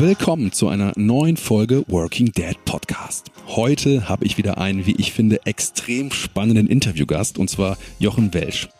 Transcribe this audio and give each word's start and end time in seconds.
Willkommen 0.00 0.50
zu 0.50 0.68
einer 0.68 0.94
neuen 0.96 1.36
Folge 1.36 1.84
Working 1.88 2.32
Dad 2.32 2.64
Podcast. 2.64 3.30
Heute 3.48 4.08
habe 4.08 4.24
ich 4.24 4.38
wieder 4.38 4.56
einen, 4.56 4.86
wie 4.86 4.96
ich 4.96 5.12
finde, 5.12 5.44
extrem 5.44 6.10
spannenden 6.10 6.68
Interviewgast 6.68 7.36
und 7.36 7.50
zwar 7.50 7.76
Jochen 7.98 8.32
Welsch. 8.32 8.70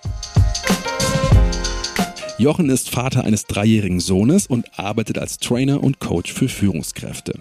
Jochen 2.39 2.71
ist 2.71 2.89
Vater 2.89 3.23
eines 3.23 3.45
dreijährigen 3.45 4.01
Sohnes 4.01 4.47
und 4.47 4.79
arbeitet 4.79 5.19
als 5.19 5.37
Trainer 5.37 5.85
und 5.85 6.01
Coach 6.01 6.33
für 6.33 6.49
Führungskräfte. 6.49 7.35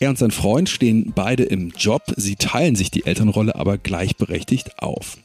Er 0.00 0.10
und 0.10 0.18
sein 0.18 0.32
Freund 0.32 0.68
stehen 0.68 1.12
beide 1.14 1.44
im 1.44 1.72
Job, 1.78 2.02
sie 2.16 2.34
teilen 2.34 2.74
sich 2.74 2.90
die 2.90 3.06
Elternrolle 3.06 3.54
aber 3.54 3.78
gleichberechtigt 3.78 4.82
auf. 4.82 5.16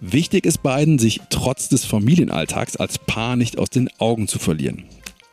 Wichtig 0.00 0.46
ist 0.46 0.62
beiden, 0.62 1.00
sich 1.00 1.20
trotz 1.30 1.68
des 1.68 1.84
Familienalltags 1.84 2.76
als 2.76 3.00
Paar 3.00 3.34
nicht 3.34 3.58
aus 3.58 3.70
den 3.70 3.90
Augen 3.98 4.28
zu 4.28 4.38
verlieren. 4.38 4.84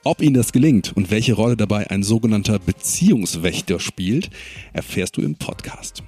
Ob 0.03 0.21
ihnen 0.21 0.35
das 0.35 0.51
gelingt 0.53 0.95
und 0.95 1.11
welche 1.11 1.33
Rolle 1.33 1.57
dabei 1.57 1.89
ein 1.89 2.03
sogenannter 2.03 2.59
Beziehungswächter 2.59 3.79
spielt, 3.79 4.29
erfährst 4.73 5.17
du 5.17 5.21
im 5.21 5.35
Podcast. 5.35 6.03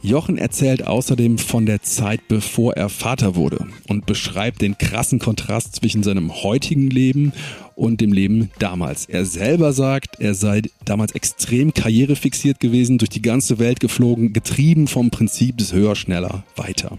Jochen 0.00 0.38
erzählt 0.38 0.86
außerdem 0.86 1.38
von 1.38 1.66
der 1.66 1.82
Zeit, 1.82 2.26
bevor 2.28 2.74
er 2.74 2.88
Vater 2.88 3.34
wurde 3.36 3.66
und 3.88 4.06
beschreibt 4.06 4.60
den 4.60 4.76
krassen 4.76 5.18
Kontrast 5.18 5.76
zwischen 5.76 6.02
seinem 6.02 6.42
heutigen 6.42 6.90
Leben 6.90 7.32
und 7.74 8.00
dem 8.00 8.12
Leben 8.12 8.50
damals. 8.58 9.06
Er 9.06 9.24
selber 9.24 9.72
sagt, 9.72 10.20
er 10.20 10.34
sei 10.34 10.62
damals 10.84 11.12
extrem 11.12 11.74
karrierefixiert 11.74 12.60
gewesen, 12.60 12.98
durch 12.98 13.10
die 13.10 13.22
ganze 13.22 13.58
Welt 13.58 13.80
geflogen, 13.80 14.32
getrieben 14.32 14.88
vom 14.88 15.10
Prinzip 15.10 15.58
des 15.58 15.72
Höher, 15.72 15.96
Schneller, 15.96 16.44
Weiter. 16.56 16.98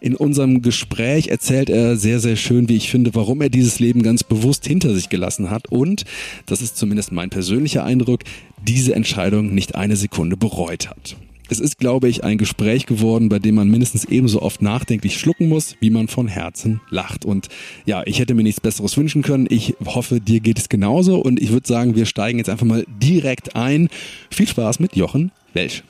In 0.00 0.14
unserem 0.14 0.62
Gespräch 0.62 1.28
erzählt 1.28 1.70
er 1.70 1.96
sehr, 1.96 2.20
sehr 2.20 2.36
schön, 2.36 2.68
wie 2.68 2.76
ich 2.76 2.90
finde, 2.90 3.14
warum 3.14 3.42
er 3.42 3.50
dieses 3.50 3.80
Leben 3.80 4.02
ganz 4.02 4.24
bewusst 4.24 4.66
hinter 4.66 4.94
sich 4.94 5.08
gelassen 5.08 5.50
hat 5.50 5.68
und, 5.68 6.04
das 6.46 6.62
ist 6.62 6.76
zumindest 6.76 7.12
mein 7.12 7.30
persönlicher 7.30 7.84
Eindruck, 7.84 8.20
diese 8.66 8.94
Entscheidung 8.94 9.54
nicht 9.54 9.74
eine 9.74 9.96
Sekunde 9.96 10.36
bereut 10.36 10.88
hat. 10.88 11.16
Es 11.52 11.58
ist, 11.58 11.78
glaube 11.78 12.08
ich, 12.08 12.22
ein 12.22 12.38
Gespräch 12.38 12.86
geworden, 12.86 13.28
bei 13.28 13.40
dem 13.40 13.56
man 13.56 13.68
mindestens 13.68 14.04
ebenso 14.04 14.40
oft 14.40 14.62
nachdenklich 14.62 15.18
schlucken 15.18 15.48
muss, 15.48 15.74
wie 15.80 15.90
man 15.90 16.06
von 16.06 16.28
Herzen 16.28 16.80
lacht. 16.90 17.24
Und 17.24 17.48
ja, 17.84 18.04
ich 18.06 18.20
hätte 18.20 18.34
mir 18.34 18.44
nichts 18.44 18.60
Besseres 18.60 18.96
wünschen 18.96 19.22
können. 19.22 19.48
Ich 19.50 19.74
hoffe, 19.84 20.20
dir 20.20 20.38
geht 20.38 20.60
es 20.60 20.68
genauso. 20.68 21.18
Und 21.18 21.42
ich 21.42 21.50
würde 21.50 21.66
sagen, 21.66 21.96
wir 21.96 22.06
steigen 22.06 22.38
jetzt 22.38 22.48
einfach 22.48 22.66
mal 22.66 22.84
direkt 23.02 23.56
ein. 23.56 23.88
Viel 24.30 24.46
Spaß 24.46 24.78
mit 24.78 24.94
Jochen 24.94 25.32
Welsch. 25.52 25.82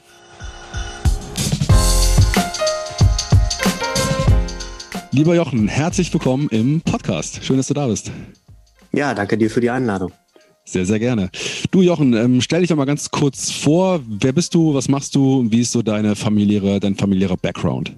Lieber 5.12 5.34
Jochen, 5.34 5.68
herzlich 5.68 6.10
willkommen 6.10 6.48
im 6.48 6.80
Podcast. 6.80 7.44
Schön, 7.44 7.58
dass 7.58 7.66
du 7.66 7.74
da 7.74 7.86
bist. 7.86 8.10
Ja, 8.92 9.12
danke 9.12 9.36
dir 9.36 9.50
für 9.50 9.60
die 9.60 9.68
Einladung. 9.68 10.10
Sehr, 10.70 10.86
sehr 10.86 11.00
gerne. 11.00 11.30
Du 11.72 11.82
Jochen, 11.82 12.14
ähm, 12.14 12.40
stell 12.40 12.60
dich 12.60 12.68
doch 12.68 12.76
mal 12.76 12.84
ganz 12.84 13.10
kurz 13.10 13.50
vor. 13.50 14.00
Wer 14.06 14.30
bist 14.30 14.54
du? 14.54 14.72
Was 14.72 14.88
machst 14.88 15.16
du? 15.16 15.44
Wie 15.50 15.62
ist 15.62 15.72
so 15.72 15.82
deine 15.82 16.14
familiäre, 16.14 16.78
dein 16.78 16.94
familiärer 16.94 17.36
Background? 17.36 17.96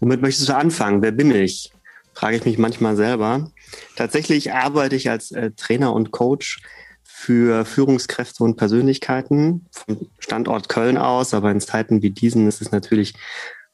Womit 0.00 0.22
möchtest 0.22 0.48
du 0.48 0.56
anfangen? 0.56 1.02
Wer 1.02 1.12
bin 1.12 1.30
ich? 1.30 1.70
Frage 2.14 2.38
ich 2.38 2.46
mich 2.46 2.56
manchmal 2.56 2.96
selber. 2.96 3.50
Tatsächlich 3.96 4.54
arbeite 4.54 4.96
ich 4.96 5.10
als 5.10 5.30
äh, 5.32 5.50
Trainer 5.50 5.92
und 5.92 6.10
Coach 6.10 6.62
für 7.02 7.66
Führungskräfte 7.66 8.42
und 8.42 8.56
Persönlichkeiten 8.56 9.66
vom 9.72 10.08
Standort 10.20 10.70
Köln 10.70 10.96
aus, 10.96 11.34
aber 11.34 11.50
in 11.50 11.60
Zeiten 11.60 12.00
wie 12.00 12.10
diesen 12.10 12.48
ist 12.48 12.62
es 12.62 12.72
natürlich 12.72 13.12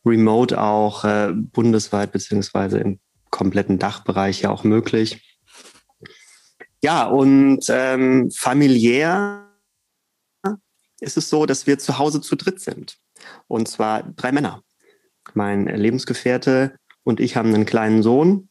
remote 0.05 0.61
auch 0.61 1.05
äh, 1.05 1.31
bundesweit 1.33 2.11
beziehungsweise 2.11 2.79
im 2.79 2.99
kompletten 3.31 3.79
Dachbereich 3.79 4.43
ja 4.43 4.51
auch 4.51 4.65
möglich. 4.65 5.38
Ja, 6.83 7.05
und 7.07 7.65
ähm, 7.69 8.31
familiär 8.31 9.48
ist 11.01 11.17
es 11.17 11.29
so, 11.29 11.47
dass 11.47 11.67
wir 11.67 11.79
zu 11.79 11.98
Hause 11.98 12.20
zu 12.20 12.37
dritt 12.37 12.61
sind. 12.61 12.98
Und 13.47 13.69
zwar 13.69 14.02
drei 14.02 14.33
Männer. 14.33 14.63
Mein 15.35 15.67
Lebensgefährte 15.67 16.77
und 17.05 17.20
ich 17.20 17.36
haben 17.36 17.55
einen 17.55 17.67
kleinen 17.67 18.02
Sohn. 18.02 18.48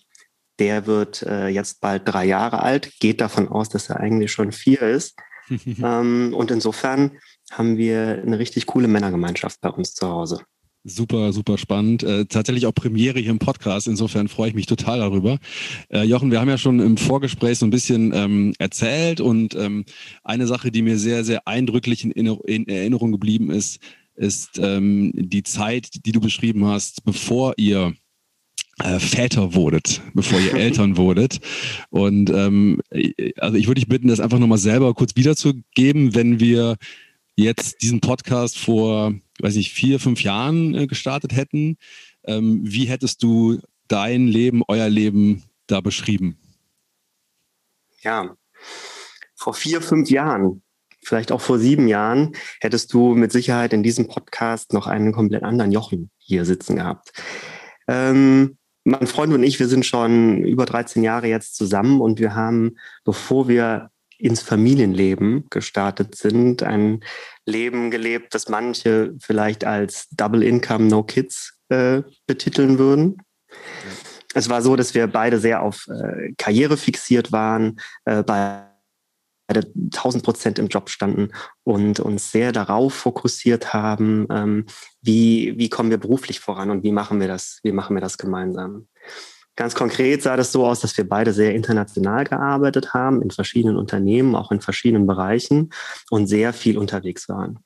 Der 0.59 0.85
wird 0.87 1.23
äh, 1.23 1.47
jetzt 1.47 1.81
bald 1.81 2.03
drei 2.05 2.25
Jahre 2.25 2.61
alt, 2.61 2.99
geht 2.99 3.21
davon 3.21 3.47
aus, 3.47 3.69
dass 3.69 3.89
er 3.89 3.99
eigentlich 3.99 4.31
schon 4.31 4.51
vier 4.51 4.81
ist. 4.81 5.17
ähm, 5.49 6.33
und 6.35 6.51
insofern 6.51 7.19
haben 7.51 7.77
wir 7.77 8.21
eine 8.25 8.39
richtig 8.39 8.65
coole 8.65 8.87
Männergemeinschaft 8.87 9.61
bei 9.61 9.69
uns 9.69 9.93
zu 9.93 10.07
Hause. 10.07 10.41
Super, 10.89 11.33
super 11.33 11.57
spannend. 11.57 12.03
Äh, 12.03 12.27
tatsächlich 12.27 12.65
auch 12.65 12.73
Premiere 12.73 13.19
hier 13.19 13.31
im 13.31 13.39
Podcast. 13.39 13.87
Insofern 13.87 14.29
freue 14.29 14.47
ich 14.47 14.55
mich 14.55 14.67
total 14.67 14.99
darüber. 14.99 15.37
Äh, 15.89 16.03
Jochen, 16.03 16.31
wir 16.31 16.39
haben 16.39 16.47
ja 16.47 16.57
schon 16.57 16.79
im 16.79 16.95
Vorgespräch 16.95 17.57
so 17.57 17.65
ein 17.65 17.71
bisschen 17.71 18.13
ähm, 18.15 18.53
erzählt 18.57 19.19
und 19.19 19.53
ähm, 19.55 19.83
eine 20.23 20.47
Sache, 20.47 20.71
die 20.71 20.81
mir 20.81 20.97
sehr, 20.97 21.25
sehr 21.25 21.45
eindrücklich 21.45 22.05
in, 22.05 22.11
in 22.11 22.69
Erinnerung 22.69 23.11
geblieben 23.11 23.51
ist, 23.51 23.81
ist 24.15 24.59
ähm, 24.59 25.11
die 25.13 25.43
Zeit, 25.43 26.05
die 26.05 26.13
du 26.13 26.21
beschrieben 26.21 26.65
hast, 26.65 27.03
bevor 27.03 27.55
ihr 27.57 27.93
äh, 28.81 28.99
Väter 28.99 29.55
wurdet, 29.55 30.01
bevor 30.13 30.39
ihr 30.39 30.53
Eltern 30.55 30.95
wurdet. 30.95 31.39
Und 31.89 32.29
ähm, 32.29 32.79
also 33.39 33.57
ich 33.57 33.67
würde 33.67 33.81
dich 33.81 33.89
bitten, 33.89 34.07
das 34.07 34.21
einfach 34.21 34.39
nochmal 34.39 34.57
selber 34.57 34.93
kurz 34.93 35.17
wiederzugeben, 35.17 36.15
wenn 36.15 36.39
wir 36.39 36.77
jetzt 37.35 37.81
diesen 37.81 37.99
Podcast 37.99 38.57
vor 38.57 39.13
weiß 39.39 39.55
ich, 39.55 39.73
vier, 39.73 39.99
fünf 39.99 40.23
Jahren 40.23 40.75
äh, 40.75 40.87
gestartet 40.87 41.35
hätten, 41.35 41.77
ähm, 42.25 42.61
wie 42.63 42.85
hättest 42.85 43.23
du 43.23 43.59
dein 43.87 44.27
Leben, 44.27 44.63
euer 44.67 44.89
Leben 44.89 45.43
da 45.67 45.81
beschrieben? 45.81 46.37
Ja, 48.01 48.35
vor 49.35 49.53
vier, 49.53 49.81
fünf 49.81 50.09
Jahren, 50.09 50.61
vielleicht 51.03 51.31
auch 51.31 51.41
vor 51.41 51.59
sieben 51.59 51.87
Jahren, 51.87 52.33
hättest 52.59 52.93
du 52.93 53.15
mit 53.15 53.31
Sicherheit 53.31 53.73
in 53.73 53.83
diesem 53.83 54.07
Podcast 54.07 54.73
noch 54.73 54.87
einen 54.87 55.13
komplett 55.13 55.43
anderen 55.43 55.71
Jochen 55.71 56.09
hier 56.17 56.45
sitzen 56.45 56.75
gehabt. 56.77 57.11
Ähm, 57.87 58.57
mein 58.83 59.07
Freund 59.07 59.33
und 59.33 59.43
ich, 59.43 59.59
wir 59.59 59.67
sind 59.67 59.85
schon 59.85 60.43
über 60.43 60.65
13 60.65 61.03
Jahre 61.03 61.27
jetzt 61.27 61.55
zusammen 61.55 62.01
und 62.01 62.19
wir 62.19 62.35
haben, 62.35 62.77
bevor 63.03 63.47
wir 63.47 63.89
ins 64.17 64.41
Familienleben 64.41 65.45
gestartet 65.49 66.15
sind, 66.15 66.63
ein 66.63 67.03
Leben 67.45 67.91
gelebt, 67.91 68.33
das 68.33 68.49
manche 68.49 69.13
vielleicht 69.19 69.65
als 69.65 70.07
Double 70.09 70.43
Income 70.43 70.85
No 70.85 71.03
Kids 71.03 71.59
äh, 71.69 72.01
betiteln 72.25 72.79
würden. 72.79 73.17
Ja. 73.49 73.57
Es 74.33 74.49
war 74.49 74.61
so, 74.61 74.75
dass 74.75 74.93
wir 74.93 75.07
beide 75.07 75.39
sehr 75.39 75.61
auf 75.61 75.87
äh, 75.87 76.33
Karriere 76.37 76.77
fixiert 76.77 77.31
waren, 77.31 77.79
äh, 78.05 78.23
beide 78.23 78.67
1000 79.47 80.23
Prozent 80.23 80.59
im 80.59 80.67
Job 80.67 80.89
standen 80.89 81.31
und 81.63 81.99
uns 81.99 82.31
sehr 82.31 82.51
darauf 82.51 82.93
fokussiert 82.93 83.73
haben, 83.73 84.27
ähm, 84.29 84.65
wie, 85.01 85.53
wie 85.57 85.69
kommen 85.69 85.89
wir 85.89 85.97
beruflich 85.97 86.39
voran 86.39 86.69
und 86.69 86.83
wie 86.83 86.91
machen 86.91 87.19
wir 87.19 87.27
das, 87.27 87.59
wie 87.63 87.71
machen 87.71 87.95
wir 87.95 88.01
das 88.01 88.17
gemeinsam. 88.17 88.87
Ganz 89.57 89.73
konkret 89.73 90.21
sah 90.21 90.37
das 90.37 90.51
so 90.51 90.65
aus, 90.67 90.81
dass 90.81 90.95
wir 90.97 91.09
beide 91.09 91.33
sehr 91.33 91.55
international 91.55 92.25
gearbeitet 92.25 92.93
haben, 92.93 93.23
in 93.23 93.31
verschiedenen 93.31 93.75
Unternehmen, 93.75 94.35
auch 94.35 94.51
in 94.51 94.61
verschiedenen 94.61 95.07
Bereichen 95.07 95.71
und 96.11 96.27
sehr 96.27 96.53
viel 96.53 96.77
unterwegs 96.77 97.27
waren. 97.27 97.59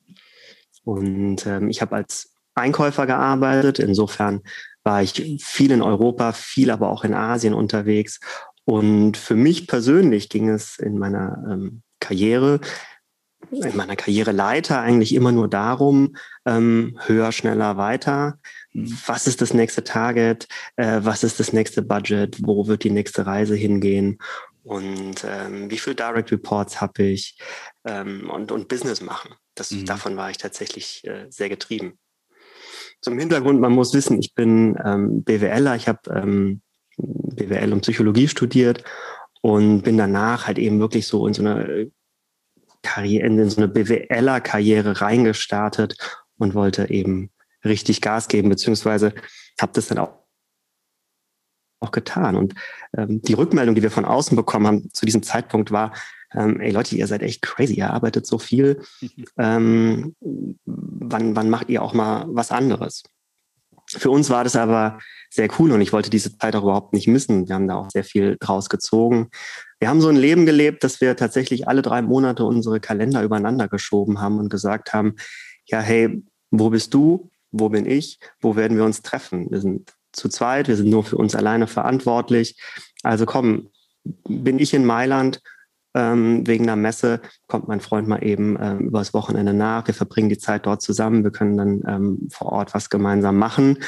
Und 0.84 1.46
ähm, 1.46 1.68
ich 1.68 1.82
habe 1.82 1.94
als 1.94 2.32
Einkäufer 2.54 3.06
gearbeitet. 3.06 3.78
Insofern 3.78 4.40
war 4.84 5.02
ich 5.02 5.42
viel 5.44 5.70
in 5.70 5.82
Europa, 5.82 6.32
viel 6.32 6.70
aber 6.70 6.90
auch 6.90 7.04
in 7.04 7.12
Asien 7.12 7.52
unterwegs. 7.52 8.20
Und 8.64 9.18
für 9.18 9.36
mich 9.36 9.66
persönlich 9.66 10.30
ging 10.30 10.48
es 10.48 10.78
in 10.78 10.98
meiner 10.98 11.44
ähm, 11.46 11.82
Karriere, 12.00 12.60
in 13.50 13.76
meiner 13.76 13.96
Karriereleiter 13.96 14.80
eigentlich 14.80 15.14
immer 15.14 15.30
nur 15.30 15.48
darum, 15.48 16.16
ähm, 16.46 16.98
höher, 17.04 17.32
schneller, 17.32 17.76
weiter 17.76 18.38
was 18.74 19.26
ist 19.26 19.40
das 19.40 19.54
nächste 19.54 19.84
Target, 19.84 20.48
äh, 20.76 21.00
was 21.02 21.24
ist 21.24 21.40
das 21.40 21.52
nächste 21.52 21.82
Budget, 21.82 22.38
wo 22.42 22.66
wird 22.66 22.84
die 22.84 22.90
nächste 22.90 23.26
Reise 23.26 23.54
hingehen 23.54 24.18
und 24.64 25.24
ähm, 25.24 25.70
wie 25.70 25.78
viel 25.78 25.94
Direct 25.94 26.32
Reports 26.32 26.80
habe 26.80 27.02
ich 27.02 27.38
ähm, 27.84 28.30
und, 28.30 28.52
und 28.52 28.68
Business 28.68 29.00
machen. 29.00 29.34
Das, 29.54 29.70
mhm. 29.70 29.84
Davon 29.84 30.16
war 30.16 30.30
ich 30.30 30.38
tatsächlich 30.38 31.04
äh, 31.04 31.26
sehr 31.28 31.48
getrieben. 31.48 31.98
Zum 33.00 33.18
Hintergrund, 33.18 33.60
man 33.60 33.72
muss 33.72 33.92
wissen, 33.94 34.20
ich 34.20 34.34
bin 34.34 34.78
ähm, 34.84 35.24
BWLer, 35.24 35.74
ich 35.74 35.88
habe 35.88 36.00
ähm, 36.14 36.62
BWL 36.96 37.72
und 37.72 37.80
Psychologie 37.80 38.28
studiert 38.28 38.84
und 39.40 39.82
bin 39.82 39.98
danach 39.98 40.46
halt 40.46 40.58
eben 40.58 40.78
wirklich 40.78 41.06
so 41.06 41.26
in 41.26 41.34
so 41.34 41.42
eine 41.42 41.90
Karriere, 42.82 43.26
in 43.26 43.50
so 43.50 43.56
eine 43.56 43.68
BWLer-Karriere 43.68 45.00
reingestartet 45.00 45.96
und 46.38 46.54
wollte 46.54 46.90
eben 46.90 47.30
richtig 47.64 48.00
Gas 48.00 48.28
geben, 48.28 48.48
beziehungsweise 48.48 49.14
habe 49.60 49.72
das 49.72 49.88
dann 49.88 49.98
auch 49.98 50.22
auch 51.82 51.90
getan. 51.90 52.36
Und 52.36 52.54
ähm, 52.96 53.20
die 53.22 53.34
Rückmeldung, 53.34 53.74
die 53.74 53.82
wir 53.82 53.90
von 53.90 54.04
außen 54.04 54.36
bekommen 54.36 54.66
haben 54.66 54.90
zu 54.92 55.04
diesem 55.04 55.22
Zeitpunkt 55.22 55.72
war, 55.72 55.92
ähm, 56.34 56.60
ey 56.60 56.70
Leute, 56.70 56.96
ihr 56.96 57.06
seid 57.06 57.22
echt 57.22 57.42
crazy, 57.42 57.74
ihr 57.74 57.90
arbeitet 57.90 58.26
so 58.26 58.38
viel. 58.38 58.82
Ähm, 59.38 60.14
wann, 60.20 61.34
wann 61.34 61.48
macht 61.48 61.70
ihr 61.70 61.82
auch 61.82 61.94
mal 61.94 62.26
was 62.28 62.52
anderes? 62.52 63.02
Für 63.88 64.10
uns 64.10 64.28
war 64.28 64.44
das 64.44 64.56
aber 64.56 64.98
sehr 65.30 65.48
cool 65.58 65.72
und 65.72 65.80
ich 65.80 65.92
wollte 65.92 66.10
diese 66.10 66.36
Zeit 66.36 66.54
auch 66.54 66.62
überhaupt 66.62 66.92
nicht 66.92 67.08
missen. 67.08 67.48
Wir 67.48 67.54
haben 67.54 67.66
da 67.66 67.76
auch 67.76 67.90
sehr 67.90 68.04
viel 68.04 68.36
draus 68.38 68.68
gezogen. 68.68 69.30
Wir 69.80 69.88
haben 69.88 70.02
so 70.02 70.08
ein 70.08 70.16
Leben 70.16 70.44
gelebt, 70.44 70.84
dass 70.84 71.00
wir 71.00 71.16
tatsächlich 71.16 71.66
alle 71.66 71.80
drei 71.82 72.02
Monate 72.02 72.44
unsere 72.44 72.78
Kalender 72.78 73.22
übereinander 73.22 73.68
geschoben 73.68 74.20
haben 74.20 74.38
und 74.38 74.50
gesagt 74.50 74.92
haben, 74.92 75.16
ja, 75.64 75.80
hey, 75.80 76.22
wo 76.50 76.70
bist 76.70 76.92
du? 76.92 77.30
Wo 77.52 77.68
bin 77.68 77.86
ich? 77.86 78.18
Wo 78.40 78.56
werden 78.56 78.76
wir 78.76 78.84
uns 78.84 79.02
treffen? 79.02 79.50
Wir 79.50 79.60
sind 79.60 79.92
zu 80.12 80.28
zweit, 80.28 80.68
wir 80.68 80.76
sind 80.76 80.90
nur 80.90 81.04
für 81.04 81.16
uns 81.16 81.34
alleine 81.34 81.66
verantwortlich. 81.66 82.60
Also 83.02 83.26
komm, 83.26 83.68
bin 84.04 84.58
ich 84.58 84.74
in 84.74 84.84
Mailand 84.84 85.40
ähm, 85.94 86.46
wegen 86.46 86.64
einer 86.64 86.76
Messe, 86.76 87.20
kommt 87.46 87.68
mein 87.68 87.80
Freund 87.80 88.08
mal 88.08 88.24
eben 88.24 88.56
ähm, 88.60 88.80
übers 88.80 89.14
Wochenende 89.14 89.54
nach. 89.54 89.86
Wir 89.86 89.94
verbringen 89.94 90.28
die 90.28 90.38
Zeit 90.38 90.66
dort 90.66 90.82
zusammen. 90.82 91.24
Wir 91.24 91.30
können 91.30 91.56
dann 91.56 91.82
ähm, 91.86 92.28
vor 92.30 92.52
Ort 92.52 92.74
was 92.74 92.90
gemeinsam 92.90 93.36
machen. 93.36 93.78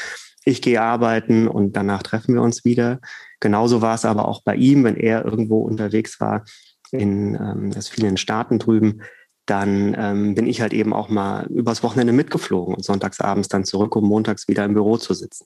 Ich 0.43 0.61
gehe 0.61 0.81
arbeiten 0.81 1.47
und 1.47 1.75
danach 1.75 2.03
treffen 2.03 2.35
wir 2.35 2.41
uns 2.41 2.65
wieder. 2.65 2.99
Genauso 3.39 3.81
war 3.81 3.95
es 3.95 4.05
aber 4.05 4.27
auch 4.27 4.43
bei 4.43 4.55
ihm, 4.55 4.83
wenn 4.83 4.95
er 4.95 5.25
irgendwo 5.25 5.59
unterwegs 5.61 6.19
war 6.19 6.43
in 6.91 7.35
ähm, 7.35 7.71
das 7.71 7.89
vielen 7.89 8.17
Staaten 8.17 8.59
drüben, 8.59 9.01
dann 9.45 9.95
ähm, 9.97 10.35
bin 10.35 10.47
ich 10.47 10.61
halt 10.61 10.73
eben 10.73 10.93
auch 10.93 11.09
mal 11.09 11.45
übers 11.47 11.83
Wochenende 11.83 12.13
mitgeflogen 12.13 12.75
und 12.75 12.83
sonntagsabends 12.83 13.47
dann 13.47 13.65
zurück, 13.65 13.95
um 13.95 14.07
montags 14.07 14.47
wieder 14.47 14.65
im 14.65 14.73
Büro 14.73 14.97
zu 14.97 15.13
sitzen. 15.13 15.45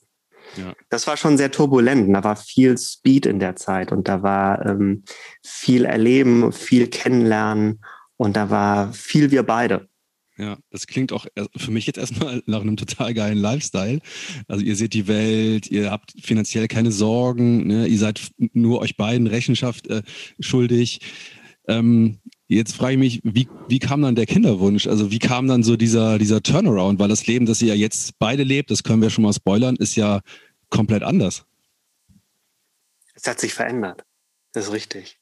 Ja. 0.56 0.74
Das 0.88 1.06
war 1.06 1.16
schon 1.16 1.36
sehr 1.36 1.50
turbulent. 1.50 2.14
Da 2.14 2.24
war 2.24 2.36
viel 2.36 2.76
Speed 2.76 3.26
in 3.26 3.38
der 3.38 3.56
Zeit 3.56 3.92
und 3.92 4.08
da 4.08 4.22
war 4.22 4.64
ähm, 4.66 5.04
viel 5.44 5.84
Erleben, 5.84 6.52
viel 6.52 6.88
Kennenlernen 6.88 7.82
und 8.16 8.36
da 8.36 8.50
war 8.50 8.92
viel 8.92 9.30
wir 9.30 9.42
beide. 9.42 9.88
Ja, 10.36 10.56
das 10.70 10.86
klingt 10.86 11.12
auch 11.12 11.26
für 11.54 11.70
mich 11.70 11.86
jetzt 11.86 11.98
erstmal 11.98 12.42
nach 12.46 12.62
einem 12.62 12.78
total 12.78 13.12
geilen 13.12 13.36
Lifestyle. 13.36 14.00
Also 14.48 14.64
ihr 14.64 14.74
seht 14.74 14.94
die 14.94 15.06
Welt, 15.06 15.70
ihr 15.70 15.90
habt 15.90 16.14
finanziell 16.22 16.66
keine 16.66 16.92
Sorgen, 16.92 17.66
ne? 17.66 17.86
ihr 17.86 17.98
seid 17.98 18.30
nur 18.38 18.80
euch 18.80 18.96
beiden 18.96 19.26
Rechenschaft 19.26 19.86
äh, 19.88 20.02
schuldig. 20.40 21.00
Ähm, 21.68 22.18
jetzt 22.56 22.76
frage 22.76 22.94
ich 22.94 22.98
mich, 22.98 23.20
wie, 23.22 23.48
wie 23.68 23.78
kam 23.78 24.02
dann 24.02 24.14
der 24.14 24.26
Kinderwunsch? 24.26 24.86
Also 24.86 25.10
wie 25.10 25.18
kam 25.18 25.46
dann 25.46 25.62
so 25.62 25.76
dieser, 25.76 26.18
dieser 26.18 26.42
Turnaround? 26.42 26.98
Weil 26.98 27.08
das 27.08 27.26
Leben, 27.26 27.46
das 27.46 27.62
ihr 27.62 27.68
ja 27.68 27.74
jetzt 27.74 28.18
beide 28.18 28.42
lebt, 28.42 28.70
das 28.70 28.82
können 28.82 29.02
wir 29.02 29.10
schon 29.10 29.22
mal 29.22 29.32
spoilern, 29.32 29.76
ist 29.76 29.96
ja 29.96 30.20
komplett 30.68 31.02
anders. 31.02 31.44
Es 33.14 33.26
hat 33.26 33.40
sich 33.40 33.54
verändert. 33.54 34.04
Das 34.52 34.66
ist 34.66 34.72
richtig. 34.72 35.18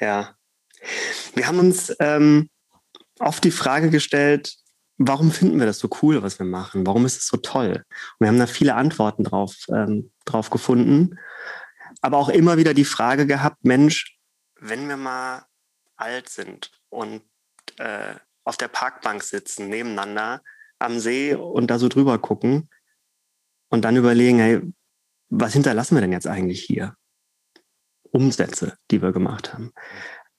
Ja. 0.00 0.34
Wir 1.34 1.46
haben 1.46 1.58
uns 1.58 1.94
ähm, 2.00 2.48
oft 3.20 3.44
die 3.44 3.50
Frage 3.50 3.90
gestellt, 3.90 4.56
warum 4.96 5.30
finden 5.30 5.58
wir 5.58 5.66
das 5.66 5.78
so 5.78 5.88
cool, 6.02 6.22
was 6.22 6.38
wir 6.38 6.46
machen? 6.46 6.86
Warum 6.86 7.06
ist 7.06 7.18
es 7.18 7.28
so 7.28 7.36
toll? 7.36 7.84
Und 7.84 8.20
wir 8.20 8.28
haben 8.28 8.38
da 8.38 8.46
viele 8.46 8.74
Antworten 8.74 9.24
drauf, 9.24 9.54
ähm, 9.68 10.10
drauf 10.24 10.50
gefunden. 10.50 11.18
Aber 12.00 12.18
auch 12.18 12.28
immer 12.28 12.58
wieder 12.58 12.74
die 12.74 12.84
Frage 12.84 13.26
gehabt, 13.26 13.64
Mensch, 13.64 14.18
wenn 14.60 14.88
wir 14.88 14.96
mal 14.96 15.47
alt 15.98 16.28
sind 16.28 16.70
und 16.88 17.22
äh, 17.78 18.14
auf 18.44 18.56
der 18.56 18.68
Parkbank 18.68 19.22
sitzen, 19.22 19.68
nebeneinander 19.68 20.42
am 20.78 20.98
See 21.00 21.34
und 21.34 21.68
da 21.68 21.78
so 21.78 21.88
drüber 21.88 22.18
gucken 22.18 22.70
und 23.68 23.84
dann 23.84 23.96
überlegen, 23.96 24.38
hey, 24.38 24.62
was 25.28 25.52
hinterlassen 25.52 25.96
wir 25.96 26.00
denn 26.00 26.12
jetzt 26.12 26.26
eigentlich 26.26 26.62
hier? 26.62 26.94
Umsätze, 28.10 28.78
die 28.90 29.02
wir 29.02 29.12
gemacht 29.12 29.52
haben. 29.52 29.72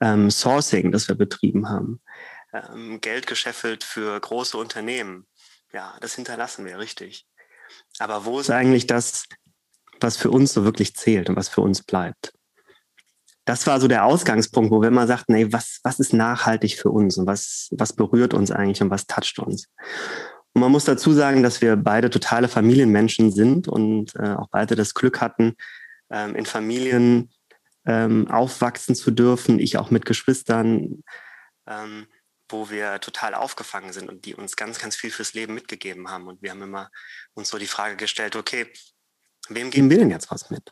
Ähm, 0.02 0.32
Sourcing, 0.32 0.92
das 0.92 1.08
wir 1.08 1.16
betrieben 1.16 1.70
haben 1.70 2.02
ähm, 2.54 3.00
Geld 3.02 3.28
gescheffelt 3.28 3.84
für 3.84 4.20
große 4.20 4.58
Unternehmen. 4.58 5.28
Ja, 5.72 5.98
das 6.02 6.16
hinterlassen 6.16 6.66
wir, 6.66 6.80
richtig. 6.80 7.28
Aber 8.00 8.26
wo 8.26 8.40
ist 8.40 8.50
eigentlich 8.50 8.88
das, 8.88 9.26
was 10.00 10.18
für 10.18 10.32
uns 10.32 10.54
so 10.54 10.64
wirklich 10.64 10.96
zählt 10.96 11.30
und 11.30 11.36
was 11.36 11.50
für 11.50 11.62
uns 11.62 11.84
bleibt? 11.84 12.34
Das 13.50 13.66
war 13.66 13.82
so 13.82 13.88
der 13.88 14.06
Ausgangspunkt, 14.06 14.70
wo 14.70 14.80
wir 14.80 14.90
immer 14.90 15.08
sagten, 15.08 15.34
ey, 15.34 15.52
was, 15.52 15.80
was 15.82 16.00
ist 16.00 16.14
nachhaltig 16.14 16.78
für 16.78 16.92
uns 16.92 17.18
und 17.18 17.26
was, 17.26 17.68
was 17.72 17.94
berührt 17.94 18.36
uns 18.36 18.52
eigentlich 18.52 18.80
und 18.84 18.92
was 18.92 19.08
toucht 19.08 19.40
uns? 19.40 19.66
Und 20.54 20.62
man 20.62 20.72
muss 20.72 20.86
dazu 20.86 21.14
sagen, 21.14 21.42
dass 21.42 21.60
wir 21.60 21.76
beide 21.76 22.12
totale 22.12 22.48
Familienmenschen 22.48 23.32
sind 23.32 23.68
und 23.68 24.16
äh, 24.18 24.36
auch 24.36 24.50
beide 24.52 24.76
das 24.76 24.94
Glück 24.94 25.20
hatten, 25.20 25.56
ähm, 26.12 26.36
in 26.36 26.46
Familien 26.46 27.32
ähm, 27.88 28.28
aufwachsen 28.28 28.94
zu 28.94 29.10
dürfen, 29.10 29.58
ich 29.58 29.80
auch 29.80 29.90
mit 29.90 30.06
Geschwistern. 30.06 31.02
Ähm, 31.66 32.06
wo 32.50 32.70
wir 32.70 33.00
total 33.00 33.34
aufgefangen 33.34 33.94
sind 33.94 34.10
und 34.10 34.26
die 34.26 34.36
uns 34.36 34.58
ganz, 34.58 34.78
ganz 34.78 34.96
viel 34.96 35.10
fürs 35.10 35.34
Leben 35.34 35.56
mitgegeben 35.56 36.12
haben. 36.12 36.28
Und 36.28 36.44
wir 36.44 36.52
haben 36.52 36.62
immer 36.62 36.92
uns 37.34 37.50
so 37.50 37.58
die 37.58 37.66
Frage 37.66 37.96
gestellt, 37.96 38.36
okay, 38.36 38.72
wem 39.50 39.72
geben 39.72 39.90
wir 39.90 39.98
denn 39.98 40.12
jetzt 40.12 40.30
was 40.30 40.52
mit? 40.52 40.72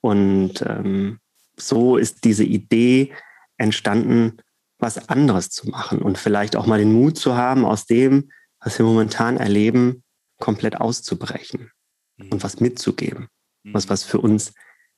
Und 0.00 0.62
ähm, 0.62 1.18
so 1.56 1.96
ist 1.96 2.24
diese 2.24 2.44
Idee 2.44 3.12
entstanden, 3.56 4.38
was 4.78 5.08
anderes 5.08 5.50
zu 5.50 5.68
machen 5.68 6.00
und 6.00 6.18
vielleicht 6.18 6.56
auch 6.56 6.66
mal 6.66 6.78
den 6.78 6.92
Mut 6.92 7.16
zu 7.16 7.36
haben, 7.36 7.64
aus 7.64 7.86
dem, 7.86 8.30
was 8.60 8.78
wir 8.78 8.86
momentan 8.86 9.36
erleben, 9.36 10.02
komplett 10.38 10.76
auszubrechen 10.76 11.70
mhm. 12.16 12.28
und 12.30 12.42
was 12.42 12.60
mitzugeben, 12.60 13.28
mhm. 13.62 13.74
was, 13.74 13.88
was 13.88 14.04
für 14.04 14.20
uns 14.20 14.52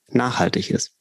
nachhaltig 0.08 0.70
ist. 0.70 0.99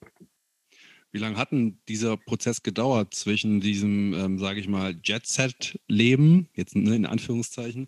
Wie 1.12 1.20
lange 1.20 1.38
hat 1.38 1.52
denn 1.52 1.80
dieser 1.88 2.18
Prozess 2.18 2.62
gedauert 2.62 3.14
zwischen 3.14 3.62
diesem, 3.62 4.14
ähm, 4.14 4.38
sage 4.38 4.60
ich 4.60 4.68
mal, 4.68 5.00
Jet-Set-Leben, 5.02 6.50
jetzt 6.54 6.76
ne, 6.76 6.96
in 6.96 7.06
Anführungszeichen, 7.06 7.88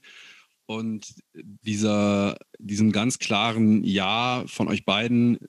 und 0.65 1.15
dieser, 1.33 2.37
diesem 2.59 2.91
ganz 2.91 3.19
klaren 3.19 3.83
Ja 3.83 4.43
von 4.47 4.67
euch 4.67 4.85
beiden, 4.85 5.39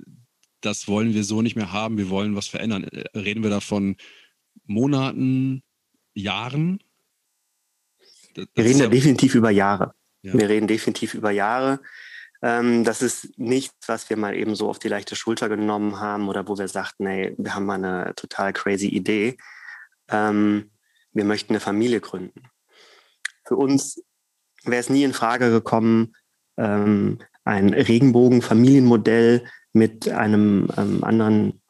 das 0.68 0.86
wollen 0.86 1.14
wir 1.14 1.24
so 1.24 1.42
nicht 1.42 1.56
mehr 1.56 1.72
haben, 1.72 1.98
wir 1.98 2.10
wollen 2.10 2.36
was 2.36 2.46
verändern. 2.46 2.84
Reden 3.14 3.42
wir 3.42 3.50
da 3.50 3.60
von 3.60 3.96
Monaten, 4.66 5.62
Jahren? 6.14 6.82
Das 8.34 8.46
wir 8.54 8.64
reden 8.64 8.80
da 8.80 8.86
definitiv 8.88 9.34
über 9.34 9.50
Jahre. 9.50 9.94
Ja. 10.22 10.34
Wir 10.34 10.48
reden 10.48 10.66
definitiv 10.66 11.14
über 11.14 11.30
Jahre. 11.30 11.80
Ähm, 12.42 12.84
das 12.84 13.02
ist 13.02 13.38
nichts, 13.38 13.88
was 13.88 14.10
wir 14.10 14.16
mal 14.16 14.36
eben 14.36 14.54
so 14.54 14.68
auf 14.68 14.78
die 14.78 14.88
leichte 14.88 15.16
Schulter 15.16 15.48
genommen 15.48 15.98
haben 15.98 16.28
oder 16.28 16.46
wo 16.46 16.56
wir 16.56 16.68
sagten, 16.68 17.06
hey, 17.06 17.34
wir 17.38 17.54
haben 17.54 17.66
mal 17.66 17.82
eine 17.82 18.14
total 18.14 18.52
crazy 18.52 18.88
Idee. 18.88 19.36
Ähm, 20.08 20.70
wir 21.12 21.24
möchten 21.24 21.52
eine 21.52 21.60
Familie 21.60 22.00
gründen. 22.00 22.42
Für 23.44 23.56
uns 23.56 24.02
wäre 24.64 24.80
es 24.80 24.90
nie 24.90 25.02
in 25.02 25.14
Frage 25.14 25.50
gekommen, 25.50 26.14
ähm, 26.56 27.18
ein 27.44 27.72
Regenbogen-Familienmodell 27.72 29.48
mit 29.72 30.08
einem 30.08 30.68
ähm, 30.76 31.04
anderen 31.04 31.60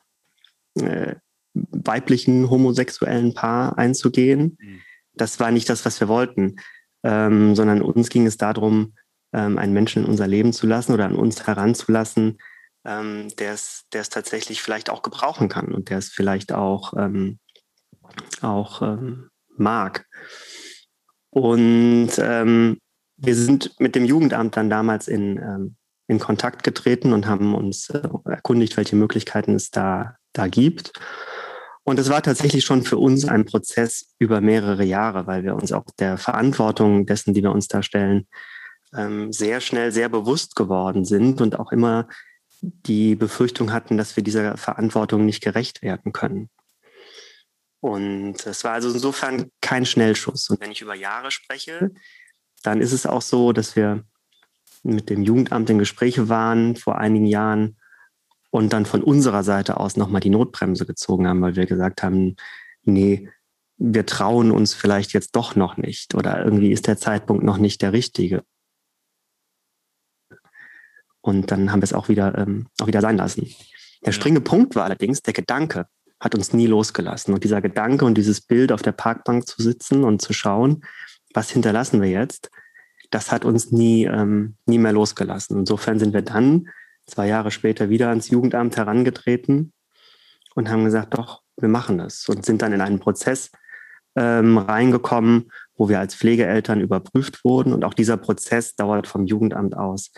äh, 0.75 1.17
weiblichen 1.55 2.51
homosexuellen 2.51 3.35
Paar 3.35 3.79
einzugehen. 3.79 4.57
Mhm. 4.61 4.81
Das 5.15 5.41
war 5.41 5.51
nicht 5.51 5.69
das, 5.69 5.85
was 5.85 6.01
wir 6.01 6.09
wollten, 6.09 6.57
ähm, 7.03 7.55
sondern 7.55 7.83
uns 7.83 8.09
ging 8.09 8.27
es 8.27 8.37
darum, 8.37 8.95
ähm, 9.33 9.59
einen 9.59 9.73
Menschen 9.73 10.05
in 10.05 10.09
unser 10.09 10.27
Leben 10.27 10.53
zu 10.53 10.67
lassen 10.67 10.93
oder 10.93 11.07
an 11.07 11.17
uns 11.17 11.47
heranzulassen, 11.47 12.39
ähm, 12.85 13.29
der 13.39 13.55
es 13.55 13.85
tatsächlich 13.91 14.63
vielleicht 14.63 14.91
auch 14.91 15.03
gebrauchen 15.03 15.49
kann 15.49 15.73
und 15.73 15.91
der 15.91 15.99
es 15.99 16.09
vielleicht 16.09 16.53
auch, 16.53 16.95
ähm, 16.97 17.39
auch 18.41 18.83
ähm, 18.83 19.31
mag. 19.57 20.07
Und 21.31 22.11
ähm, 22.19 22.79
wir 23.17 23.35
sind 23.35 23.79
mit 23.81 23.95
dem 23.95 24.05
Jugendamt 24.05 24.57
dann 24.57 24.71
damals 24.71 25.09
in, 25.09 25.39
ähm, 25.39 25.77
in 26.09 26.19
Kontakt 26.19 26.65
getreten 26.65 27.13
und 27.13 27.27
haben 27.27 27.55
uns 27.55 27.91
äh, 27.91 28.09
erkundigt, 28.25 28.77
welche 28.77 28.97
Möglichkeiten 28.97 29.55
es 29.55 29.71
da, 29.71 30.17
da 30.33 30.49
gibt. 30.49 30.93
Und 31.85 31.99
es 31.99 32.11
war 32.11 32.23
tatsächlich 32.23 32.65
schon 32.65 32.83
für 32.83 32.99
uns 32.99 33.27
ein 33.27 33.45
Prozess 33.45 34.15
über 34.19 34.41
mehrere 34.41 34.85
Jahre, 34.85 35.27
weil 35.27 35.45
wir 35.45 35.55
uns 35.55 35.71
auch 35.71 35.85
der 35.99 36.19
Verantwortung 36.19 37.07
dessen, 37.07 37.35
die 37.35 37.43
wir 37.43 37.53
uns 37.53 37.69
da 37.69 37.83
stellen, 37.83 38.27
ähm, 38.95 39.33
sehr 39.33 39.61
schnell 39.61 39.93
sehr 39.93 40.09
bewusst 40.09 40.57
geworden 40.57 41.05
sind 41.05 41.41
und 41.41 41.59
auch 41.59 41.73
immer 41.73 42.09
die 42.61 43.15
Befürchtung 43.15 43.73
hatten, 43.73 43.97
dass 43.97 44.17
wir 44.17 44.25
dieser 44.25 44.57
Verantwortung 44.57 45.25
nicht 45.25 45.43
gerecht 45.43 45.83
werden 45.83 46.13
können. 46.13 46.51
Und 47.81 48.45
es 48.47 48.65
war 48.65 48.73
also 48.73 48.91
insofern 48.91 49.51
kein 49.61 49.87
Schnellschuss. 49.87 50.51
Und 50.51 50.61
wenn 50.61 50.73
ich 50.73 50.81
über 50.83 50.95
Jahre 50.95 51.31
spreche, 51.31 51.91
dann 52.63 52.81
ist 52.81 52.93
es 52.93 53.07
auch 53.07 53.23
so, 53.23 53.53
dass 53.53 53.77
wir 53.77 54.05
mit 54.85 55.11
dem 55.11 55.23
Jugendamt 55.23 55.71
in 55.71 55.79
Gespräche 55.79 56.29
waren 56.29 56.77
vor 56.77 56.99
einigen 56.99 57.27
Jahren 57.27 57.77
und 58.51 58.73
dann 58.73 58.87
von 58.87 59.03
unserer 59.03 59.43
Seite 59.43 59.79
aus 59.79 59.97
nochmal 59.97 60.21
die 60.21 60.31
Notbremse 60.31 60.87
gezogen 60.87 61.27
haben, 61.29 61.43
weil 61.43 61.57
wir 61.57 61.67
gesagt 61.67 62.03
haben, 62.03 62.37
nee, 62.83 63.29
wir 63.77 64.07
trauen 64.07 64.51
uns 64.51 64.75
vielleicht 64.75 65.13
jetzt 65.13 65.37
doch 65.37 65.55
noch 65.55 65.77
nicht 65.77 66.15
oder 66.15 66.45
irgendwie 66.45 66.73
ist 66.73 66.87
der 66.87 66.97
Zeitpunkt 66.97 67.45
noch 67.45 67.59
nicht 67.59 67.83
der 67.83 67.93
richtige. 67.93 68.43
Und 71.21 71.51
dann 71.51 71.71
haben 71.71 71.81
wir 71.81 71.85
es 71.85 71.93
auch 71.93 72.09
wieder, 72.09 72.37
ähm, 72.39 72.69
auch 72.81 72.87
wieder 72.87 73.01
sein 73.01 73.17
lassen. 73.17 73.53
Der 74.05 74.13
springende 74.13 74.41
Punkt 74.41 74.75
war 74.75 74.85
allerdings, 74.85 75.23
der 75.23 75.35
Gedanke 75.35 75.87
hat 76.21 76.35
uns 76.35 76.53
nie 76.53 76.67
losgelassen. 76.67 77.35
Und 77.35 77.45
dieser 77.45 77.61
Gedanke 77.61 78.05
und 78.05 78.17
dieses 78.17 78.41
Bild 78.41 78.73
auf 78.73 78.83
der 78.83 78.93
Parkbank 78.93 79.47
zu 79.47 79.63
sitzen 79.63 80.05
und 80.05 80.23
zu 80.23 80.33
schauen, 80.33 80.85
was 81.35 81.51
hinterlassen 81.51 82.01
wir 82.01 82.09
jetzt, 82.09 82.51
das 83.11 83.33
hat 83.33 83.45
uns 83.45 83.73
nie, 83.73 84.05
ähm, 84.05 84.57
nie 84.67 84.79
mehr 84.79 84.93
losgelassen. 84.93 85.59
Insofern 85.59 85.99
sind 85.99 86.13
wir 86.13 86.23
dann 86.23 86.69
zwei 87.07 87.27
Jahre 87.27 87.51
später 87.51 87.89
wieder 87.89 88.09
ans 88.11 88.29
Jugendamt 88.29 88.77
herangetreten 88.77 89.73
und 90.55 90.69
haben 90.69 90.85
gesagt, 90.85 91.17
doch, 91.17 91.43
wir 91.57 91.69
machen 91.69 91.99
das 91.99 92.29
und 92.29 92.45
sind 92.45 92.63
dann 92.63 92.73
in 92.73 92.81
einen 92.81 93.01
Prozess 93.01 93.51
ähm, 94.17 94.59
reingekommen, 94.59 95.51
wo 95.75 95.89
wir 95.89 96.01
als 96.01 96.15
Pflegeeltern 96.15 96.81
überprüft 96.81 97.45
wurden. 97.45 97.73
Und 97.73 97.85
auch 97.85 97.95
dieser 97.95 98.17
Prozess 98.17 98.75
dauert 98.75 99.07
vom 99.07 99.27
Jugendamt 99.27 99.77
aus 99.77 100.11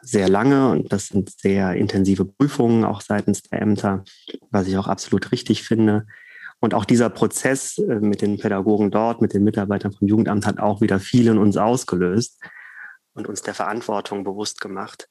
sehr 0.00 0.28
lange 0.28 0.70
und 0.70 0.92
das 0.92 1.08
sind 1.08 1.30
sehr 1.30 1.74
intensive 1.74 2.24
Prüfungen 2.24 2.84
auch 2.84 3.00
seitens 3.00 3.42
der 3.42 3.62
Ämter, 3.62 4.04
was 4.50 4.68
ich 4.68 4.76
auch 4.76 4.86
absolut 4.86 5.32
richtig 5.32 5.64
finde. 5.64 6.06
Und 6.66 6.74
auch 6.74 6.84
dieser 6.84 7.10
Prozess 7.10 7.78
äh, 7.78 8.00
mit 8.00 8.22
den 8.22 8.38
Pädagogen 8.38 8.90
dort, 8.90 9.22
mit 9.22 9.32
den 9.32 9.44
Mitarbeitern 9.44 9.92
vom 9.92 10.08
Jugendamt 10.08 10.46
hat 10.46 10.58
auch 10.58 10.80
wieder 10.80 10.98
viel 10.98 11.28
in 11.28 11.38
uns 11.38 11.56
ausgelöst 11.56 12.42
und 13.12 13.28
uns 13.28 13.42
der 13.42 13.54
Verantwortung 13.54 14.24
bewusst 14.24 14.60
gemacht, 14.60 15.08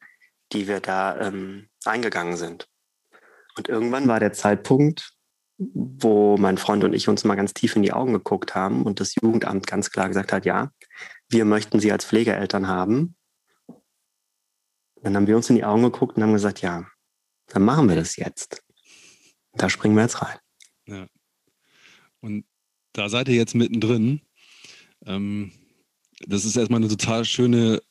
die 0.51 0.67
wir 0.67 0.81
da 0.81 1.17
ähm, 1.17 1.69
eingegangen 1.85 2.35
sind. 2.35 2.67
Und 3.57 3.69
irgendwann 3.69 4.09
war 4.09 4.19
der 4.19 4.33
Zeitpunkt, 4.33 5.13
wo 5.57 6.35
mein 6.35 6.57
Freund 6.57 6.83
und 6.83 6.91
ich 6.91 7.07
uns 7.07 7.24
mal 7.24 7.35
ganz 7.35 7.53
tief 7.53 7.77
in 7.77 7.83
die 7.83 7.93
Augen 7.93 8.12
geguckt 8.12 8.53
haben 8.53 8.83
und 8.83 9.00
das 9.00 9.15
Jugendamt 9.15 9.65
ganz 9.65 9.91
klar 9.91 10.09
gesagt 10.09 10.33
hat, 10.33 10.45
ja, 10.45 10.71
wir 11.29 11.45
möchten 11.45 11.79
Sie 11.79 11.89
als 11.89 12.03
Pflegeeltern 12.03 12.67
haben. 12.67 13.15
Dann 15.01 15.15
haben 15.15 15.27
wir 15.27 15.38
uns 15.38 15.50
in 15.50 15.55
die 15.55 15.63
Augen 15.63 15.83
geguckt 15.83 16.17
und 16.17 16.24
haben 16.24 16.33
gesagt, 16.33 16.62
ja, 16.62 16.85
dann 17.47 17.63
machen 17.63 17.88
wir 17.88 17.95
das 17.95 18.17
jetzt. 18.17 18.62
Da 19.53 19.69
springen 19.69 19.95
wir 19.95 20.01
jetzt 20.01 20.21
rein. 20.21 20.38
Ja. 20.88 21.07
Und 22.25 22.44
da 22.94 23.08
seid 23.08 23.29
ihr 23.29 23.36
jetzt 23.36 23.53
mittendrin. 23.53 24.22
Ähm, 25.05 25.51
das 26.25 26.44
ist 26.44 26.55
erstmal 26.55 26.79
eine 26.79 26.89
total 26.89 27.24
schöne 27.24 27.84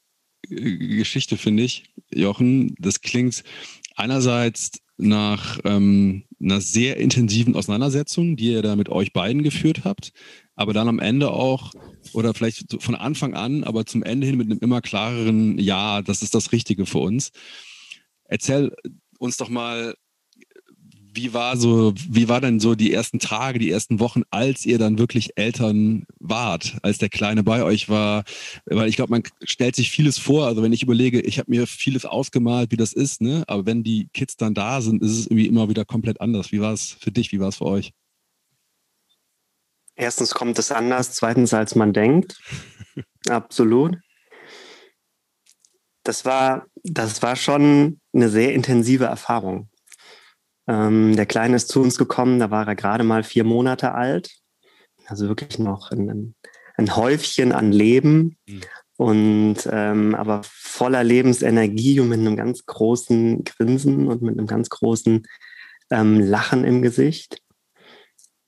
äh, 0.51 0.77
Geschichte, 0.97 1.37
finde 1.37 1.63
ich, 1.63 1.85
Jochen. 2.13 2.75
Das 2.81 3.01
klingt 3.01 3.45
einerseits 3.95 4.73
nach 4.97 5.61
ähm, 5.65 6.25
einer 6.41 6.61
sehr 6.61 6.97
intensiven 6.97 7.55
Auseinandersetzung, 7.55 8.35
die 8.35 8.51
ihr 8.51 8.63
da 8.63 8.75
mit 8.75 8.89
euch 8.89 9.13
beiden 9.13 9.45
geführt 9.45 9.85
habt, 9.85 10.13
aber 10.57 10.73
dann 10.73 10.89
am 10.89 10.99
Ende 10.99 11.31
auch, 11.31 11.73
oder 12.13 12.35
vielleicht 12.35 12.83
von 12.83 12.97
Anfang 12.97 13.35
an, 13.35 13.63
aber 13.63 13.87
zum 13.87 14.03
Ende 14.03 14.27
hin 14.27 14.37
mit 14.37 14.51
einem 14.51 14.61
immer 14.61 14.81
klareren 14.81 15.59
Ja, 15.59 16.03
das 16.03 16.23
ist 16.23 16.35
das 16.35 16.51
Richtige 16.51 16.87
für 16.87 16.99
uns. 16.99 17.31
Erzähl 18.25 18.75
uns 19.19 19.37
doch 19.37 19.49
mal, 19.49 19.95
wie 21.15 21.33
war 21.33 21.57
so, 21.57 21.95
wie 22.09 22.29
war 22.29 22.41
denn 22.41 22.59
so 22.59 22.75
die 22.75 22.93
ersten 22.93 23.19
Tage, 23.19 23.59
die 23.59 23.71
ersten 23.71 24.01
Wochen, 24.01 24.23
als 24.31 24.67
ihr 24.67 24.79
dann 24.79 24.99
wirklich 24.99 25.37
Eltern 25.37 26.07
wart, 26.19 26.77
als 26.83 26.99
der 26.99 27.09
Kleine 27.09 27.45
bei 27.45 27.63
euch 27.63 27.89
war? 27.89 28.25
Weil 28.67 28.89
ich 28.89 28.97
glaube, 28.97 29.13
man 29.13 29.23
stellt 29.45 29.77
sich 29.77 29.91
vieles 29.91 30.19
vor. 30.19 30.47
Also 30.47 30.63
wenn 30.63 30.73
ich 30.73 30.83
überlege, 30.83 31.21
ich 31.21 31.39
habe 31.39 31.51
mir 31.51 31.67
vieles 31.67 32.05
ausgemalt, 32.05 32.73
wie 32.73 32.77
das 32.77 32.93
ist, 32.93 33.21
ne? 33.21 33.45
Aber 33.47 33.65
wenn 33.67 33.85
die 33.85 34.09
Kids 34.13 34.37
dann 34.37 34.55
da 34.55 34.81
sind, 34.81 35.03
ist 35.03 35.13
es 35.13 35.27
irgendwie 35.27 35.47
immer 35.47 35.69
wieder 35.69 35.85
komplett 35.85 36.21
anders. 36.21 36.51
Wie 36.53 36.61
war 36.61 36.73
es 36.73 36.97
für 37.01 37.13
dich? 37.13 37.31
Wie 37.33 37.41
war 37.41 37.49
es 37.49 37.57
für 37.57 37.67
euch? 37.67 37.93
Erstens 39.97 40.35
kommt 40.35 40.59
es 40.59 40.73
anders, 40.73 41.13
zweitens 41.13 41.55
als 41.55 41.77
man 41.77 41.93
denkt. 41.93 42.41
Absolut. 43.29 43.97
Das 46.03 46.25
war, 46.25 46.67
das 46.83 47.23
war 47.23 47.37
schon 47.37 48.01
eine 48.13 48.29
sehr 48.29 48.53
intensive 48.53 49.05
Erfahrung. 49.05 49.71
Ähm, 50.67 51.17
der 51.17 51.27
Kleine 51.27 51.57
ist 51.57 51.69
zu 51.69 51.83
uns 51.83 51.99
gekommen, 51.99 52.39
da 52.39 52.51
war 52.51 52.67
er 52.67 52.75
gerade 52.75 53.05
mal 53.05 53.23
vier 53.23 53.45
Monate 53.45 53.93
alt. 53.93 54.31
Also 55.07 55.29
wirklich 55.29 55.59
noch 55.59 55.91
ein, 55.91 56.35
ein 56.77 56.97
Häufchen 56.97 57.53
an 57.53 57.73
Leben. 57.73 58.37
Mhm. 58.47 58.61
Und 58.97 59.69
ähm, 59.71 60.15
aber 60.15 60.43
voller 60.45 61.03
Lebensenergie 61.03 61.99
und 61.99 62.09
mit 62.09 62.21
einem 62.21 62.37
ganz 62.37 62.65
großen 62.65 63.43
Grinsen 63.43 64.07
und 64.07 64.23
mit 64.23 64.39
einem 64.39 64.47
ganz 64.47 64.71
großen 64.71 65.27
ähm, 65.91 66.21
Lachen 66.21 66.65
im 66.65 66.81
Gesicht. 66.81 67.43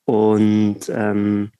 Und 0.05 0.89
ähm, 0.89 1.51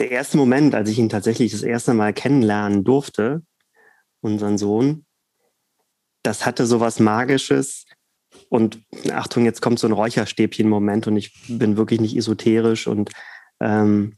der 0.00 0.10
erste 0.10 0.38
Moment, 0.38 0.74
als 0.74 0.88
ich 0.88 0.98
ihn 0.98 1.08
tatsächlich 1.08 1.52
das 1.52 1.62
erste 1.62 1.94
Mal 1.94 2.12
kennenlernen 2.12 2.82
durfte, 2.82 3.42
unseren 4.20 4.58
Sohn, 4.58 5.04
das 6.22 6.44
hatte 6.44 6.66
so 6.66 6.80
was 6.80 7.00
Magisches, 7.00 7.84
und 8.50 8.82
Achtung, 9.12 9.44
jetzt 9.44 9.62
kommt 9.62 9.78
so 9.78 9.86
ein 9.86 9.92
Räucherstäbchen-Moment 9.92 11.06
und 11.06 11.16
ich 11.16 11.32
bin 11.48 11.76
wirklich 11.76 12.00
nicht 12.00 12.16
esoterisch 12.16 12.86
und 12.86 13.10
ähm, 13.60 14.16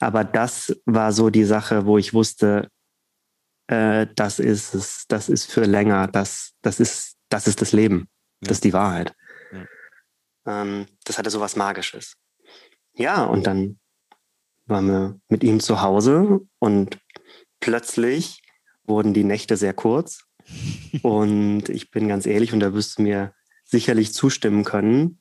aber 0.00 0.24
das 0.24 0.80
war 0.86 1.12
so 1.12 1.28
die 1.28 1.44
Sache, 1.44 1.84
wo 1.84 1.98
ich 1.98 2.14
wusste, 2.14 2.70
äh, 3.66 4.06
das 4.16 4.38
ist 4.38 4.74
es, 4.74 5.04
das 5.08 5.28
ist 5.28 5.50
für 5.52 5.64
länger, 5.64 6.06
das, 6.06 6.54
das 6.62 6.80
ist, 6.80 7.16
das 7.28 7.46
ist 7.46 7.60
das 7.60 7.72
Leben, 7.72 8.08
ja. 8.40 8.48
das 8.48 8.56
ist 8.58 8.64
die 8.64 8.72
Wahrheit. 8.72 9.14
Ja. 9.52 10.62
Ähm, 10.62 10.86
das 11.04 11.18
hatte 11.18 11.30
so 11.30 11.40
was 11.40 11.54
Magisches. 11.54 12.14
Ja, 12.94 13.24
und 13.24 13.46
dann 13.46 13.78
waren 14.64 14.86
wir 14.86 15.20
mit 15.28 15.44
ihm 15.44 15.60
zu 15.60 15.82
Hause 15.82 16.40
und 16.58 16.98
plötzlich 17.60 18.40
wurden 18.84 19.12
die 19.12 19.24
Nächte 19.24 19.58
sehr 19.58 19.74
kurz. 19.74 20.24
und 21.02 21.68
ich 21.68 21.90
bin 21.90 22.08
ganz 22.08 22.24
ehrlich, 22.24 22.54
und 22.54 22.60
da 22.60 22.72
wirst 22.72 22.98
du 22.98 23.02
mir 23.02 23.34
sicherlich 23.68 24.14
zustimmen 24.14 24.64
können. 24.64 25.20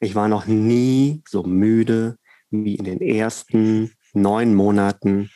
Ich 0.00 0.14
war 0.14 0.28
noch 0.28 0.46
nie 0.46 1.22
so 1.28 1.42
müde 1.42 2.16
wie 2.50 2.76
in 2.76 2.84
den 2.84 3.00
ersten 3.00 3.92
neun 4.14 4.54
Monaten, 4.54 5.30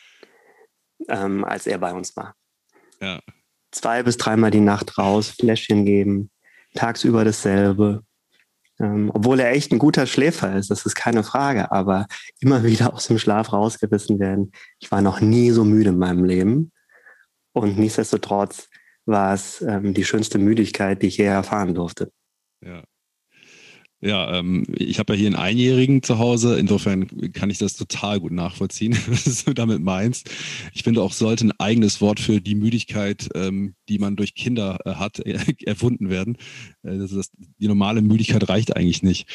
ähm, 1.07 1.45
als 1.45 1.67
er 1.67 1.77
bei 1.77 1.93
uns 1.93 2.15
war. 2.17 2.35
Ja. 2.99 3.21
Zwei 3.71 4.03
bis 4.03 4.17
dreimal 4.17 4.51
die 4.51 4.59
Nacht 4.59 4.97
raus, 4.97 5.29
Fläschchen 5.29 5.85
geben, 5.85 6.31
tagsüber 6.73 7.23
dasselbe. 7.23 8.03
Ähm, 8.79 9.11
obwohl 9.13 9.39
er 9.39 9.51
echt 9.51 9.71
ein 9.71 9.79
guter 9.79 10.07
Schläfer 10.07 10.55
ist, 10.55 10.71
das 10.71 10.85
ist 10.85 10.95
keine 10.95 11.23
Frage, 11.23 11.71
aber 11.71 12.07
immer 12.39 12.63
wieder 12.63 12.93
aus 12.93 13.07
dem 13.07 13.19
Schlaf 13.19 13.53
rausgerissen 13.53 14.19
werden. 14.19 14.51
Ich 14.79 14.91
war 14.91 15.01
noch 15.01 15.21
nie 15.21 15.51
so 15.51 15.63
müde 15.63 15.89
in 15.89 15.99
meinem 15.99 16.23
Leben. 16.23 16.71
Und 17.51 17.77
nichtsdestotrotz 17.77 18.69
war 19.05 19.33
es 19.33 19.61
ähm, 19.61 19.93
die 19.93 20.05
schönste 20.05 20.39
Müdigkeit, 20.39 21.01
die 21.01 21.07
ich 21.07 21.17
je 21.17 21.25
erfahren 21.25 21.75
durfte. 21.75 22.11
Ja. 22.65 22.83
Ja, 24.05 24.37
ähm, 24.37 24.65
ich 24.75 24.99
habe 24.99 25.13
ja 25.13 25.19
hier 25.19 25.27
einen 25.27 25.37
Einjährigen 25.37 26.03
zu 26.03 26.19
Hause, 26.19 26.59
insofern 26.59 27.31
kann 27.31 27.49
ich 27.49 27.57
das 27.57 27.77
total 27.77 28.19
gut 28.19 28.33
nachvollziehen, 28.33 28.97
was 29.07 29.45
du 29.45 29.53
damit 29.53 29.81
meinst. 29.81 30.29
Ich 30.73 30.83
finde 30.83 31.01
auch, 31.01 31.13
sollte 31.13 31.47
ein 31.47 31.53
eigenes 31.57 32.01
Wort 32.01 32.19
für 32.19 32.41
die 32.41 32.55
Müdigkeit, 32.55 33.29
ähm, 33.33 33.75
die 33.87 33.99
man 33.99 34.17
durch 34.17 34.35
Kinder 34.35 34.77
äh, 34.83 34.95
hat, 34.95 35.19
äh, 35.19 35.39
erfunden 35.65 36.09
werden. 36.09 36.37
Äh, 36.83 36.97
das 36.97 37.13
ist, 37.13 37.31
die 37.37 37.67
normale 37.69 38.01
Müdigkeit 38.01 38.49
reicht 38.49 38.75
eigentlich 38.75 39.03
nicht. 39.03 39.29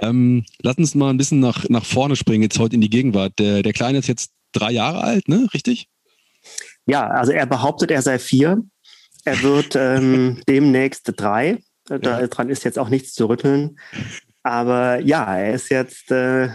Ähm, 0.00 0.44
lass 0.62 0.78
uns 0.78 0.94
mal 0.94 1.10
ein 1.10 1.16
bisschen 1.16 1.40
nach, 1.40 1.68
nach 1.68 1.84
vorne 1.84 2.14
springen, 2.14 2.44
jetzt 2.44 2.60
heute 2.60 2.76
in 2.76 2.82
die 2.82 2.90
Gegenwart. 2.90 3.32
Der, 3.40 3.64
der 3.64 3.72
Kleine 3.72 3.98
ist 3.98 4.06
jetzt 4.06 4.30
drei 4.52 4.70
Jahre 4.70 5.02
alt, 5.02 5.26
ne? 5.26 5.48
Richtig? 5.52 5.88
Ja, 6.86 7.08
also 7.08 7.32
er 7.32 7.46
behauptet, 7.46 7.90
er 7.90 8.02
sei 8.02 8.20
vier. 8.20 8.62
Er 9.24 9.42
wird 9.42 9.74
ähm, 9.74 10.40
demnächst 10.48 11.12
drei. 11.16 11.58
Daran 11.86 12.48
ist 12.48 12.64
jetzt 12.64 12.78
auch 12.78 12.88
nichts 12.88 13.12
zu 13.12 13.28
rütteln. 13.28 13.78
Aber 14.42 15.00
ja, 15.00 15.36
er 15.36 15.54
ist 15.54 15.70
jetzt 15.70 16.10
äh, 16.10 16.48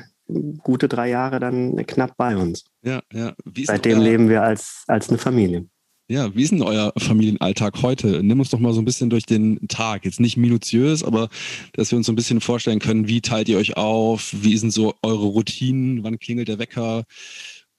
gute 0.64 0.88
drei 0.88 1.10
Jahre 1.10 1.40
dann 1.40 1.86
knapp 1.86 2.16
bei 2.18 2.36
uns. 2.38 2.66
Ja, 2.84 3.02
ja. 3.12 3.34
Seitdem 3.64 4.00
leben 4.00 4.30
wir 4.30 4.44
als, 4.44 4.84
als 4.88 5.10
eine 5.10 5.18
Familie. 5.18 5.66
Ja, 6.12 6.34
wie 6.36 6.42
ist 6.42 6.52
denn 6.52 6.64
euer 6.64 6.92
Familienalltag 6.98 7.84
heute? 7.84 8.24
Nimm 8.24 8.40
uns 8.40 8.50
doch 8.50 8.58
mal 8.58 8.74
so 8.74 8.82
ein 8.82 8.86
bisschen 8.86 9.12
durch 9.12 9.28
den 9.28 9.68
Tag. 9.68 10.06
Jetzt 10.06 10.20
nicht 10.20 10.38
minutiös, 10.38 11.04
aber 11.04 11.30
dass 11.74 11.92
wir 11.92 11.98
uns 11.98 12.08
so 12.08 12.12
ein 12.12 12.16
bisschen 12.16 12.42
vorstellen 12.42 12.80
können, 12.80 13.08
wie 13.08 13.22
teilt 13.22 13.48
ihr 13.48 13.60
euch 13.60 13.78
auf? 13.78 14.34
Wie 14.34 14.58
sind 14.58 14.72
so 14.72 14.96
eure 15.04 15.28
Routinen? 15.28 16.04
Wann 16.04 16.18
klingelt 16.18 16.48
der 16.48 16.58
Wecker? 16.58 17.04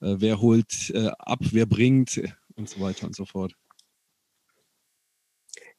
Äh, 0.00 0.16
wer 0.18 0.40
holt 0.40 0.90
äh, 0.94 1.08
ab? 1.18 1.40
Wer 1.50 1.66
bringt? 1.66 2.20
Und 2.54 2.68
so 2.68 2.80
weiter 2.80 3.06
und 3.06 3.16
so 3.16 3.24
fort. 3.24 3.52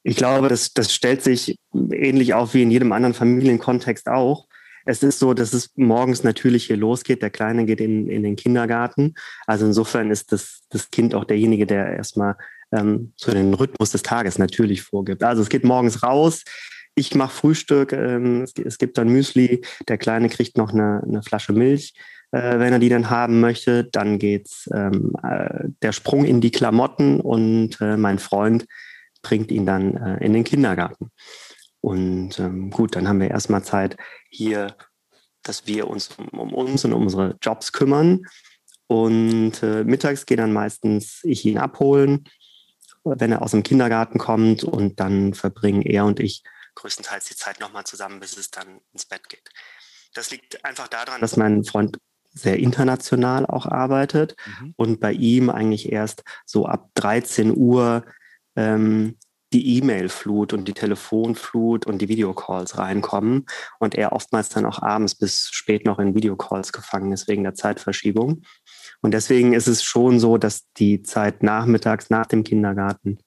Ich 0.02 0.16
glaube, 0.16 0.48
das, 0.48 0.72
das 0.72 0.92
stellt 0.92 1.22
sich 1.22 1.58
ähnlich 1.92 2.34
auf 2.34 2.54
wie 2.54 2.62
in 2.62 2.70
jedem 2.70 2.92
anderen 2.92 3.14
Familienkontext 3.14 4.08
auch. 4.08 4.46
Es 4.84 5.02
ist 5.02 5.20
so, 5.20 5.32
dass 5.32 5.52
es 5.52 5.70
morgens 5.76 6.24
natürlich 6.24 6.66
hier 6.66 6.76
losgeht. 6.76 7.22
Der 7.22 7.30
Kleine 7.30 7.64
geht 7.66 7.80
in, 7.80 8.08
in 8.08 8.22
den 8.22 8.36
Kindergarten. 8.36 9.14
Also 9.46 9.66
insofern 9.66 10.10
ist 10.10 10.32
das, 10.32 10.62
das 10.70 10.90
Kind 10.90 11.14
auch 11.14 11.24
derjenige, 11.24 11.66
der 11.66 11.86
erstmal 11.96 12.36
ähm, 12.72 13.12
so 13.16 13.32
den 13.32 13.54
Rhythmus 13.54 13.92
des 13.92 14.02
Tages 14.02 14.38
natürlich 14.38 14.82
vorgibt. 14.82 15.22
Also 15.22 15.42
es 15.42 15.48
geht 15.48 15.64
morgens 15.64 16.02
raus. 16.02 16.42
Ich 16.94 17.14
mache 17.14 17.32
Frühstück. 17.32 17.92
Ähm, 17.92 18.42
es, 18.42 18.54
es, 18.62 18.78
gibt 18.78 18.98
dann 18.98 19.08
Müsli. 19.08 19.62
Der 19.88 19.98
Kleine 19.98 20.28
kriegt 20.28 20.56
noch 20.56 20.72
eine, 20.72 21.02
eine 21.06 21.22
Flasche 21.22 21.52
Milch, 21.52 21.94
äh, 22.32 22.58
wenn 22.58 22.72
er 22.72 22.78
die 22.80 22.88
dann 22.88 23.08
haben 23.08 23.40
möchte. 23.40 23.84
Dann 23.84 24.18
geht's 24.18 24.68
ähm, 24.74 25.14
äh, 25.22 25.68
der 25.82 25.92
Sprung 25.92 26.24
in 26.24 26.40
die 26.40 26.50
Klamotten 26.50 27.20
und 27.20 27.80
äh, 27.80 27.96
mein 27.96 28.18
Freund 28.18 28.66
bringt 29.22 29.50
ihn 29.50 29.66
dann 29.66 29.96
äh, 29.96 30.24
in 30.24 30.32
den 30.32 30.44
Kindergarten. 30.44 31.10
Und 31.80 32.38
ähm, 32.38 32.70
gut, 32.70 32.94
dann 32.94 33.08
haben 33.08 33.20
wir 33.20 33.30
erstmal 33.30 33.64
Zeit 33.64 33.96
hier, 34.30 34.76
dass 35.42 35.66
wir 35.66 35.88
uns 35.88 36.10
um, 36.16 36.38
um 36.38 36.54
uns 36.54 36.84
und 36.84 36.92
um 36.92 37.02
unsere 37.02 37.36
Jobs 37.42 37.72
kümmern. 37.72 38.24
Und 38.86 39.62
äh, 39.62 39.84
mittags 39.84 40.26
gehe 40.26 40.36
dann 40.36 40.52
meistens 40.52 41.20
ich 41.24 41.44
ihn 41.44 41.58
abholen, 41.58 42.28
wenn 43.04 43.32
er 43.32 43.42
aus 43.42 43.50
dem 43.52 43.62
Kindergarten 43.62 44.18
kommt. 44.18 44.64
Und 44.64 45.00
dann 45.00 45.34
verbringen 45.34 45.82
er 45.82 46.04
und 46.04 46.20
ich 46.20 46.42
größtenteils 46.74 47.26
die 47.26 47.36
Zeit 47.36 47.60
nochmal 47.60 47.84
zusammen, 47.84 48.20
bis 48.20 48.36
es 48.36 48.50
dann 48.50 48.80
ins 48.92 49.06
Bett 49.06 49.28
geht. 49.28 49.50
Das 50.14 50.30
liegt 50.30 50.64
einfach 50.64 50.88
daran, 50.88 51.20
dass 51.20 51.36
mein 51.36 51.64
Freund 51.64 51.98
sehr 52.34 52.58
international 52.58 53.44
auch 53.46 53.66
arbeitet 53.66 54.36
mhm. 54.46 54.74
und 54.76 55.00
bei 55.00 55.12
ihm 55.12 55.50
eigentlich 55.50 55.92
erst 55.92 56.24
so 56.46 56.66
ab 56.66 56.90
13 56.94 57.54
Uhr 57.56 58.04
ähm, 58.56 59.16
die 59.52 59.76
E-Mail-Flut 59.76 60.52
und 60.52 60.66
die 60.66 60.72
Telefonflut 60.72 61.86
und 61.86 61.98
die 61.98 62.08
Videocalls 62.08 62.78
reinkommen 62.78 63.46
und 63.78 63.94
er 63.94 64.12
oftmals 64.12 64.48
dann 64.48 64.64
auch 64.64 64.80
abends 64.80 65.14
bis 65.14 65.48
spät 65.52 65.84
noch 65.84 65.98
in 65.98 66.14
Videocalls 66.14 66.72
gefangen 66.72 67.12
ist 67.12 67.28
wegen 67.28 67.42
der 67.42 67.54
Zeitverschiebung. 67.54 68.42
Und 69.02 69.12
deswegen 69.12 69.52
ist 69.52 69.68
es 69.68 69.82
schon 69.82 70.20
so, 70.20 70.38
dass 70.38 70.72
die 70.78 71.02
Zeit 71.02 71.42
nachmittags 71.42 72.08
nach 72.08 72.26
dem 72.26 72.44
Kindergarten 72.44 73.18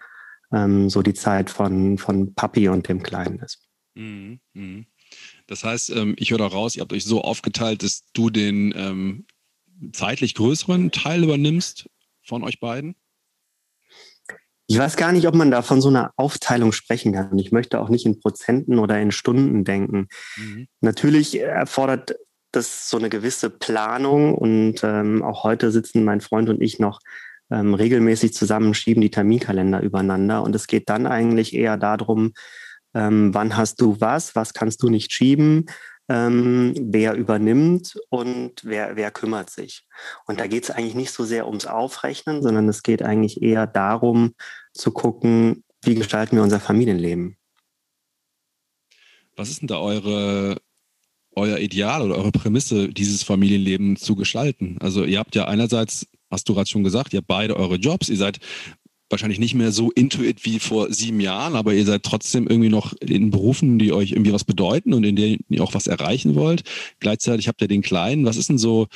ähm, 0.52 0.90
so 0.90 1.02
die 1.02 1.14
Zeit 1.14 1.50
von, 1.50 1.98
von 1.98 2.34
Papi 2.34 2.70
und 2.70 2.88
dem 2.88 3.04
Kleinen 3.04 3.40
ist. 3.40 3.68
Mhm. 3.94 4.40
Mhm. 4.54 4.88
Das 5.48 5.64
heißt, 5.64 5.92
ähm, 5.92 6.16
ich 6.18 6.32
höre 6.32 6.42
raus, 6.42 6.76
ihr 6.76 6.82
habt 6.82 6.94
euch 6.94 7.06
so 7.06 7.22
aufgeteilt, 7.22 7.84
dass 7.84 8.06
du 8.14 8.30
den 8.30 8.74
ähm, 8.76 9.26
zeitlich 9.94 10.34
größeren 10.34 10.92
Teil 10.92 11.24
übernimmst 11.24 11.90
von 12.24 12.44
euch 12.44 12.60
beiden? 12.60 12.96
Ich 14.68 14.78
weiß 14.78 14.98
gar 14.98 15.12
nicht, 15.12 15.28
ob 15.28 15.36
man 15.36 15.52
da 15.52 15.62
von 15.62 15.82
so 15.82 15.90
einer 15.90 16.12
Aufteilung 16.16 16.72
sprechen 16.72 17.14
kann. 17.14 17.38
Ich 17.38 17.52
möchte 17.52 17.80
auch 17.80 17.90
nicht 17.90 18.06
in 18.06 18.20
Prozenten 18.20 18.80
oder 18.80 19.00
in 19.00 19.12
Stunden 19.12 19.64
denken. 19.64 20.08
Mhm. 20.38 20.68
Natürlich 20.82 21.40
erfordert 21.40 22.16
das 22.52 22.90
so 22.90 22.98
eine 22.98 23.10
gewisse 23.10 23.50
Planung 23.50 24.34
und 24.34 24.84
ähm, 24.84 25.24
auch 25.24 25.44
heute 25.44 25.72
sitzen 25.72 26.04
mein 26.04 26.22
Freund 26.22 26.50
und 26.50 26.62
ich 26.62 26.80
noch 26.80 27.00
ähm, 27.52 27.74
regelmäßig 27.74 28.34
zusammen, 28.34 28.74
schieben 28.74 29.02
die 29.02 29.12
Terminkalender 29.12 29.82
übereinander 29.82 30.42
und 30.42 30.56
es 30.56 30.68
geht 30.68 30.90
dann 30.90 31.06
eigentlich 31.06 31.54
eher 31.54 31.78
darum, 31.78 32.34
ähm, 32.96 33.34
wann 33.34 33.58
hast 33.58 33.82
du 33.82 34.00
was, 34.00 34.36
was 34.36 34.54
kannst 34.54 34.82
du 34.82 34.90
nicht 34.90 35.12
schieben, 35.12 35.66
ähm, 36.08 36.74
wer 36.80 37.16
übernimmt 37.16 38.00
und 38.10 38.64
wer, 38.64 38.96
wer 38.96 39.12
kümmert 39.12 39.50
sich. 39.50 39.86
Und 40.28 40.40
da 40.40 40.48
geht 40.48 40.66
es 40.66 40.72
eigentlich 40.72 40.96
nicht 40.96 41.12
so 41.12 41.24
sehr 41.24 41.48
ums 41.48 41.66
Aufrechnen, 41.66 42.44
sondern 42.44 42.70
es 42.70 42.84
geht 42.84 43.02
eigentlich 43.02 43.42
eher 43.42 43.68
darum 43.68 44.34
zu 44.74 44.92
gucken, 44.92 45.64
wie 45.82 45.96
gestalten 45.96 46.36
wir 46.36 46.44
unser 46.44 46.60
Familienleben. 46.60 47.38
Was 49.36 49.50
ist 49.50 49.62
denn 49.62 49.68
da 49.68 49.80
eure, 49.80 50.58
euer 51.36 51.58
Ideal 51.60 52.02
oder 52.02 52.16
eure 52.16 52.32
Prämisse, 52.32 52.90
dieses 52.90 53.24
Familienleben 53.24 53.98
zu 53.98 54.16
gestalten? 54.16 54.78
Also 54.80 55.04
ihr 55.04 55.20
habt 55.20 55.36
ja 55.36 55.46
einerseits, 55.46 56.08
hast 56.30 56.48
du 56.48 56.54
gerade 56.54 56.70
schon 56.70 56.84
gesagt, 56.84 57.14
ihr 57.14 57.18
habt 57.18 57.28
beide 57.28 57.58
eure 57.58 57.76
Jobs, 57.76 58.10
ihr 58.10 58.18
seid 58.18 58.40
wahrscheinlich 59.10 59.40
nicht 59.40 59.54
mehr 59.54 59.72
so 59.72 59.92
intuit 59.92 60.46
wie 60.46 60.60
vor 60.60 60.92
sieben 60.92 61.20
Jahren, 61.20 61.56
aber 61.56 61.74
ihr 61.74 61.86
seid 61.86 62.04
trotzdem 62.04 62.48
irgendwie 62.48 62.70
noch 62.70 62.94
in 62.94 63.32
Berufen, 63.32 63.78
die 63.78 63.94
euch 63.94 64.12
irgendwie 64.12 64.34
was 64.34 64.44
bedeuten 64.44 64.94
und 64.94 65.04
in 65.04 65.16
denen 65.16 65.46
ihr 65.50 65.64
auch 65.64 65.74
was 65.74 65.88
erreichen 65.88 66.36
wollt. 66.36 66.64
Gleichzeitig 67.00 67.48
habt 67.48 67.62
ihr 67.62 67.68
den 67.68 67.82
Kleinen. 67.82 68.26
Was 68.26 68.38
ist 68.38 68.50
denn 68.50 68.58
so 68.58 68.88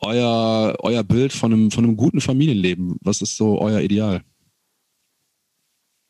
euer, 0.00 0.76
euer 0.80 1.04
Bild 1.04 1.32
von 1.32 1.52
einem, 1.52 1.70
von 1.70 1.84
einem 1.84 1.96
guten 1.96 2.20
Familienleben? 2.20 2.96
Was 3.02 3.20
ist 3.20 3.36
so 3.36 3.60
euer 3.60 3.80
Ideal? 3.80 4.22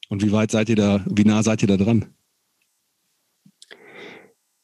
Und 0.09 0.25
wie 0.25 0.33
weit 0.33 0.51
seid 0.51 0.69
ihr 0.69 0.77
da, 0.77 1.05
wie 1.07 1.25
nah 1.25 1.43
seid 1.43 1.63
ihr 1.63 1.69
da 1.69 1.77
dran? 1.77 2.07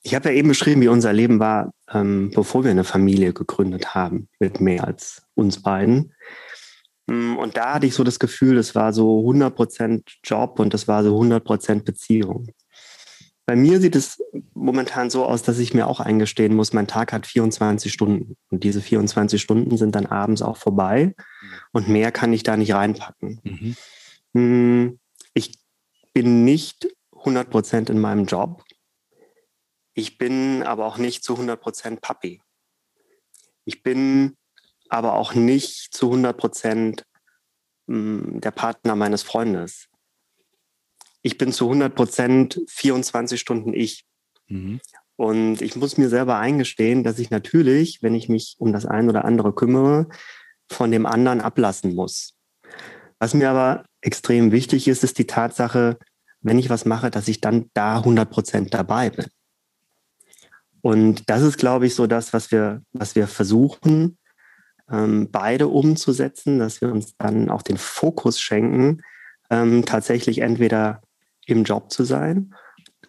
Ich 0.03 0.15
habe 0.15 0.29
ja 0.29 0.35
eben 0.35 0.49
beschrieben, 0.49 0.83
wie 0.83 0.89
unser 0.89 1.13
Leben 1.13 1.39
war, 1.39 1.73
ähm, 1.91 2.31
bevor 2.35 2.63
wir 2.63 2.71
eine 2.71 2.85
Familie 2.85 3.33
gegründet 3.33 3.95
haben, 3.95 4.29
mit 4.39 4.61
mehr 4.61 4.85
als 4.85 5.27
uns 5.35 5.63
beiden. 5.63 6.13
Mm, 7.07 7.37
und 7.37 7.57
da 7.57 7.75
hatte 7.75 7.87
ich 7.87 7.95
so 7.95 8.05
das 8.05 8.19
Gefühl, 8.19 8.59
es 8.59 8.75
war 8.75 8.93
so 8.93 9.21
100% 9.21 10.03
Job 10.23 10.59
und 10.59 10.75
das 10.75 10.89
war 10.89 11.03
so 11.03 11.19
100% 11.19 11.85
Beziehung. 11.85 12.49
Bei 13.47 13.57
mir 13.57 13.79
sieht 13.79 13.95
es 13.95 14.23
momentan 14.55 15.11
so 15.11 15.27
aus, 15.27 15.43
dass 15.43 15.59
ich 15.59 15.75
mir 15.75 15.87
auch 15.87 16.01
eingestehen 16.01 16.55
muss, 16.55 16.73
mein 16.73 16.87
Tag 16.87 17.13
hat 17.13 17.27
24 17.27 17.93
Stunden. 17.93 18.37
Und 18.49 18.65
diese 18.65 18.81
24 18.81 19.41
Stunden 19.41 19.77
sind 19.77 19.95
dann 19.95 20.07
abends 20.07 20.41
auch 20.41 20.57
vorbei. 20.57 21.15
Und 21.73 21.89
mehr 21.89 22.11
kann 22.11 22.33
ich 22.33 22.43
da 22.43 22.57
nicht 22.57 22.73
reinpacken. 22.73 23.41
Mhm. 24.33 24.41
Mm, 24.41 24.99
ich 25.35 25.59
bin 26.15 26.45
nicht 26.45 26.89
100% 27.13 27.91
in 27.91 28.01
meinem 28.01 28.25
Job. 28.25 28.65
Ich 29.93 30.17
bin 30.17 30.63
aber 30.63 30.87
auch 30.87 30.97
nicht 30.97 31.23
zu 31.23 31.35
100% 31.35 32.01
Papi. 32.01 32.41
Ich 33.67 33.83
bin 33.83 34.37
aber 34.95 35.15
auch 35.15 35.35
nicht 35.35 35.93
zu 35.93 36.07
100 36.07 36.37
Prozent 36.37 37.05
hm, 37.89 38.41
der 38.41 38.51
Partner 38.51 38.97
meines 38.97 39.23
Freundes. 39.23 39.89
Ich 41.23 41.39
bin 41.39 41.53
zu 41.53 41.65
100 41.65 41.95
Prozent 41.95 42.61
24 42.69 43.41
Stunden 43.41 43.75
ich. 43.75 44.05
Mhm. 44.49 44.81
Und 45.17 45.63
ich 45.63 45.77
muss 45.77 45.97
mir 45.97 46.09
selber 46.09 46.39
eingestehen, 46.39 47.05
dass 47.05 47.19
ich 47.19 47.31
natürlich, 47.31 48.03
wenn 48.03 48.15
ich 48.15 48.29
mich 48.29 48.57
um 48.59 48.73
das 48.73 48.85
ein 48.85 49.09
oder 49.09 49.25
andere 49.25 49.53
kümmere, 49.53 50.09
von 50.71 50.91
dem 50.91 51.07
anderen 51.07 51.41
ablassen 51.41 51.95
muss. 51.95 52.35
Was 53.19 53.35
mir 53.35 53.51
aber 53.51 53.85
extrem 54.01 54.53
wichtig 54.53 54.89
ist, 54.89 55.05
ist 55.05 55.19
die 55.19 55.27
Tatsache, 55.27 55.99
wenn 56.41 56.59
ich 56.59 56.69
was 56.69 56.85
mache, 56.85 57.11
dass 57.11 57.29
ich 57.29 57.41
dann 57.41 57.71
da 57.75 57.99
100 57.99 58.31
Prozent 58.31 58.75
dabei 58.75 59.11
bin. 59.11 59.27
Und 60.83 61.31
das 61.31 61.43
ist, 61.43 61.57
glaube 61.57 61.87
ich, 61.87 61.95
so 61.95 62.07
das, 62.07 62.33
was 62.33 62.51
wir, 62.51 62.83
was 62.93 63.15
wir 63.15 63.27
versuchen, 63.27 64.19
ähm, 64.95 65.29
beide 65.31 65.69
umzusetzen, 65.69 66.59
dass 66.59 66.81
wir 66.81 66.93
uns 66.93 67.17
dann 67.19 67.51
auch 67.51 67.63
den 67.63 67.79
Fokus 67.79 68.41
schenken, 68.41 69.03
ähm, 69.51 69.85
tatsächlich 69.85 70.39
entweder 70.39 71.03
im 71.47 71.65
Job 71.65 71.91
zu 71.91 72.05
sein 72.05 72.55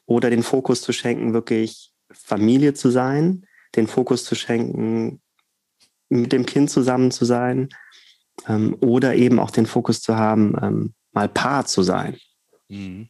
oder 0.06 0.30
den 0.30 0.43
Fokus 0.43 0.82
zu 0.82 0.93
schenken, 0.93 1.34
wirklich 1.34 1.91
Familie 2.12 2.74
zu 2.74 2.89
sein, 2.89 3.45
den 3.76 3.88
Fokus 3.88 4.26
zu 4.26 4.36
schenken, 4.36 5.21
mit 6.10 6.32
dem 6.32 6.45
Kind 6.45 6.69
zusammen 6.69 7.12
zu 7.12 7.26
sein 7.26 7.69
ähm, 8.48 8.76
oder 8.80 9.15
eben 9.15 9.39
auch 9.39 9.52
den 9.52 9.65
Fokus 9.65 10.02
zu 10.02 10.15
haben, 10.15 10.56
ähm, 10.62 10.93
mal 11.12 11.30
Paar 11.30 11.65
zu 11.65 11.84
sein. 11.84 12.17
Mhm. 12.69 13.10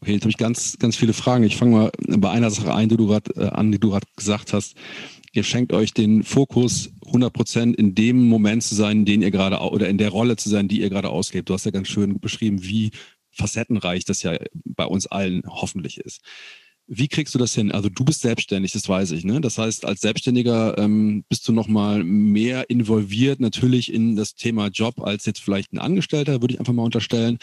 Okay, 0.00 0.12
jetzt 0.12 0.22
habe 0.22 0.30
ich 0.30 0.36
ganz, 0.36 0.78
ganz 0.78 0.96
viele 0.96 1.12
Fragen. 1.12 1.42
Ich 1.42 1.56
fange 1.56 1.76
mal 1.76 1.90
bei 2.18 2.30
einer 2.30 2.50
Sache 2.50 2.72
ein, 2.72 2.88
die 2.88 2.96
du 2.96 3.08
grad, 3.08 3.36
äh, 3.36 3.48
an, 3.48 3.72
die 3.72 3.80
du 3.80 3.90
gerade 3.90 4.06
gesagt 4.16 4.52
hast 4.52 4.76
ihr 5.32 5.42
schenkt 5.42 5.72
euch 5.72 5.92
den 5.92 6.22
Fokus 6.22 6.90
100 7.06 7.32
Prozent 7.32 7.76
in 7.76 7.94
dem 7.94 8.28
Moment 8.28 8.62
zu 8.62 8.74
sein, 8.74 9.04
den 9.04 9.22
ihr 9.22 9.30
gerade 9.30 9.58
oder 9.58 9.88
in 9.88 9.98
der 9.98 10.10
Rolle 10.10 10.36
zu 10.36 10.48
sein, 10.48 10.68
die 10.68 10.80
ihr 10.80 10.90
gerade 10.90 11.10
auslebt. 11.10 11.48
Du 11.48 11.54
hast 11.54 11.64
ja 11.64 11.70
ganz 11.70 11.88
schön 11.88 12.20
beschrieben, 12.20 12.62
wie 12.62 12.90
facettenreich 13.32 14.04
das 14.04 14.22
ja 14.22 14.36
bei 14.64 14.84
uns 14.84 15.06
allen 15.06 15.42
hoffentlich 15.46 15.98
ist. 15.98 16.20
Wie 16.90 17.08
kriegst 17.08 17.34
du 17.34 17.38
das 17.38 17.54
hin? 17.54 17.70
Also 17.70 17.90
du 17.90 18.02
bist 18.02 18.22
selbstständig, 18.22 18.72
das 18.72 18.88
weiß 18.88 19.10
ich. 19.10 19.22
Ne? 19.22 19.42
Das 19.42 19.58
heißt, 19.58 19.84
als 19.84 20.00
Selbstständiger 20.00 20.78
ähm, 20.78 21.22
bist 21.28 21.46
du 21.46 21.52
noch 21.52 21.68
mal 21.68 22.02
mehr 22.02 22.70
involviert 22.70 23.40
natürlich 23.40 23.92
in 23.92 24.16
das 24.16 24.34
Thema 24.34 24.68
Job 24.68 24.98
als 25.00 25.26
jetzt 25.26 25.40
vielleicht 25.40 25.74
ein 25.74 25.78
Angestellter, 25.78 26.40
würde 26.40 26.54
ich 26.54 26.60
einfach 26.60 26.72
mal 26.72 26.84
unterstellen 26.84 27.38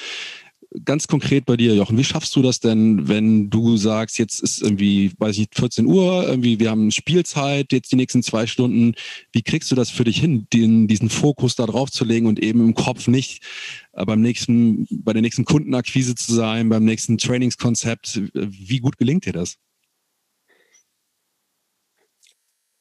ganz 0.83 1.07
konkret 1.07 1.45
bei 1.45 1.57
dir, 1.57 1.75
Jochen, 1.75 1.97
wie 1.97 2.03
schaffst 2.03 2.35
du 2.35 2.41
das 2.41 2.59
denn, 2.59 3.07
wenn 3.07 3.49
du 3.49 3.77
sagst, 3.77 4.17
jetzt 4.17 4.41
ist 4.41 4.61
irgendwie, 4.61 5.11
weiß 5.17 5.33
ich 5.33 5.39
nicht, 5.39 5.55
14 5.55 5.85
Uhr, 5.85 6.27
irgendwie, 6.27 6.59
wir 6.59 6.69
haben 6.69 6.91
Spielzeit, 6.91 7.71
jetzt 7.71 7.91
die 7.91 7.95
nächsten 7.95 8.23
zwei 8.23 8.47
Stunden. 8.47 8.95
Wie 9.31 9.43
kriegst 9.43 9.71
du 9.71 9.75
das 9.75 9.89
für 9.89 10.03
dich 10.03 10.19
hin, 10.19 10.47
den, 10.51 10.87
diesen 10.87 11.09
Fokus 11.09 11.55
da 11.55 11.65
drauf 11.65 11.91
zu 11.91 12.03
legen 12.03 12.27
und 12.27 12.39
eben 12.39 12.61
im 12.61 12.73
Kopf 12.73 13.07
nicht 13.07 13.43
äh, 13.93 14.05
beim 14.05 14.21
nächsten, 14.21 14.87
bei 14.89 15.13
der 15.13 15.21
nächsten 15.21 15.45
Kundenakquise 15.45 16.15
zu 16.15 16.33
sein, 16.33 16.69
beim 16.69 16.83
nächsten 16.83 17.17
Trainingskonzept? 17.17 18.21
Wie 18.33 18.79
gut 18.79 18.97
gelingt 18.97 19.25
dir 19.25 19.33
das? 19.33 19.57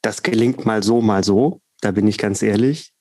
Das 0.03 0.23
gelingt 0.23 0.67
mal 0.67 0.83
so, 0.83 1.01
mal 1.01 1.25
so. 1.25 1.61
Da 1.81 1.91
bin 1.91 2.07
ich 2.07 2.17
ganz 2.17 2.43
ehrlich. 2.43 2.94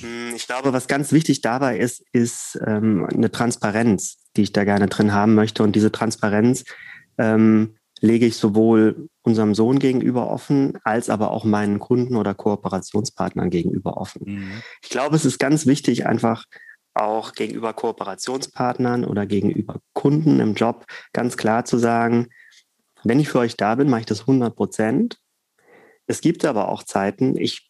Hm, 0.00 0.34
ich 0.34 0.46
glaube, 0.46 0.72
was 0.72 0.86
ganz 0.86 1.12
wichtig 1.12 1.40
dabei 1.40 1.78
ist, 1.78 2.04
ist 2.12 2.58
ähm, 2.66 3.06
eine 3.12 3.30
Transparenz, 3.30 4.18
die 4.36 4.42
ich 4.42 4.52
da 4.52 4.64
gerne 4.64 4.86
drin 4.86 5.12
haben 5.12 5.34
möchte. 5.34 5.62
Und 5.62 5.76
diese 5.76 5.92
Transparenz 5.92 6.64
ähm, 7.18 7.76
lege 8.00 8.26
ich 8.26 8.36
sowohl 8.36 9.08
unserem 9.22 9.54
Sohn 9.54 9.78
gegenüber 9.78 10.30
offen, 10.30 10.78
als 10.84 11.08
aber 11.10 11.30
auch 11.30 11.44
meinen 11.44 11.78
Kunden 11.78 12.16
oder 12.16 12.34
Kooperationspartnern 12.34 13.50
gegenüber 13.50 13.96
offen. 13.96 14.22
Mhm. 14.24 14.62
Ich 14.82 14.90
glaube, 14.90 15.16
es 15.16 15.24
ist 15.24 15.38
ganz 15.38 15.66
wichtig, 15.66 16.06
einfach 16.06 16.44
auch 16.94 17.32
gegenüber 17.32 17.72
Kooperationspartnern 17.72 19.04
oder 19.04 19.26
gegenüber 19.26 19.80
Kunden 19.92 20.40
im 20.40 20.54
Job 20.54 20.86
ganz 21.12 21.36
klar 21.36 21.64
zu 21.64 21.78
sagen, 21.78 22.28
wenn 23.04 23.20
ich 23.20 23.28
für 23.28 23.38
euch 23.38 23.56
da 23.56 23.74
bin, 23.74 23.88
mache 23.88 24.00
ich 24.00 24.06
das 24.06 24.20
100 24.20 24.56
Prozent. 24.56 25.18
Es 26.06 26.20
gibt 26.20 26.44
aber 26.44 26.68
auch 26.68 26.82
Zeiten, 26.82 27.36
ich 27.36 27.65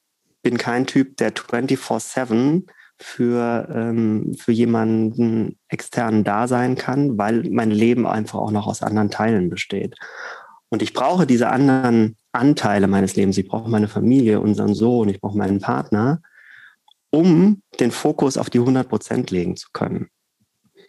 bin 0.47 0.59
kein 0.59 0.87
Typ, 0.87 1.17
der 1.17 1.35
24-7 1.35 2.69
für, 3.01 3.69
ähm, 3.69 4.33
für 4.39 4.53
jemanden 4.53 5.59
externen 5.67 6.23
da 6.23 6.47
sein 6.47 6.77
kann, 6.77 7.19
weil 7.19 7.51
mein 7.51 7.73
Leben 7.73 8.07
einfach 8.07 8.39
auch 8.39 8.53
noch 8.53 8.69
aus 8.69 8.81
anderen 8.81 9.11
Teilen 9.11 9.51
besteht. 9.51 9.97
Und 10.69 10.83
ich 10.83 10.93
brauche 10.93 11.27
diese 11.27 11.49
anderen 11.49 12.17
Anteile 12.31 12.87
meines 12.87 13.17
Lebens. 13.17 13.37
Ich 13.39 13.49
brauche 13.49 13.69
meine 13.69 13.89
Familie, 13.89 14.39
unseren 14.39 14.75
Sohn, 14.75 15.09
ich 15.09 15.21
brauche 15.21 15.37
meinen 15.37 15.59
Partner, 15.61 16.23
um 17.11 17.61
den 17.81 17.91
Fokus 17.91 18.39
auf 18.39 18.49
die 18.49 18.61
100 18.61 18.89
Prozent 18.89 19.33
legen 19.33 19.57
zu 19.57 19.71
können. 19.73 20.11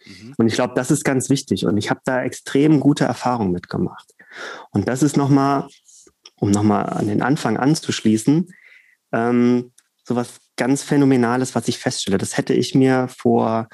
Mhm. 0.06 0.34
Und 0.36 0.46
ich 0.46 0.54
glaube, 0.54 0.74
das 0.76 0.92
ist 0.92 1.02
ganz 1.02 1.30
wichtig. 1.30 1.66
Und 1.66 1.78
ich 1.78 1.90
habe 1.90 2.00
da 2.04 2.22
extrem 2.22 2.78
gute 2.78 3.06
Erfahrungen 3.06 3.50
mitgemacht. 3.50 4.14
Und 4.70 4.86
das 4.86 5.02
ist 5.02 5.16
nochmal, 5.16 5.66
um 6.36 6.52
nochmal 6.52 6.84
an 6.90 7.08
den 7.08 7.22
Anfang 7.22 7.56
anzuschließen, 7.56 8.52
ähm, 9.12 9.72
so 10.04 10.16
was 10.16 10.38
ganz 10.56 10.82
Phänomenales, 10.82 11.54
was 11.54 11.68
ich 11.68 11.78
feststelle. 11.78 12.18
Das 12.18 12.36
hätte 12.36 12.54
ich 12.54 12.74
mir 12.74 13.08
vor, 13.08 13.68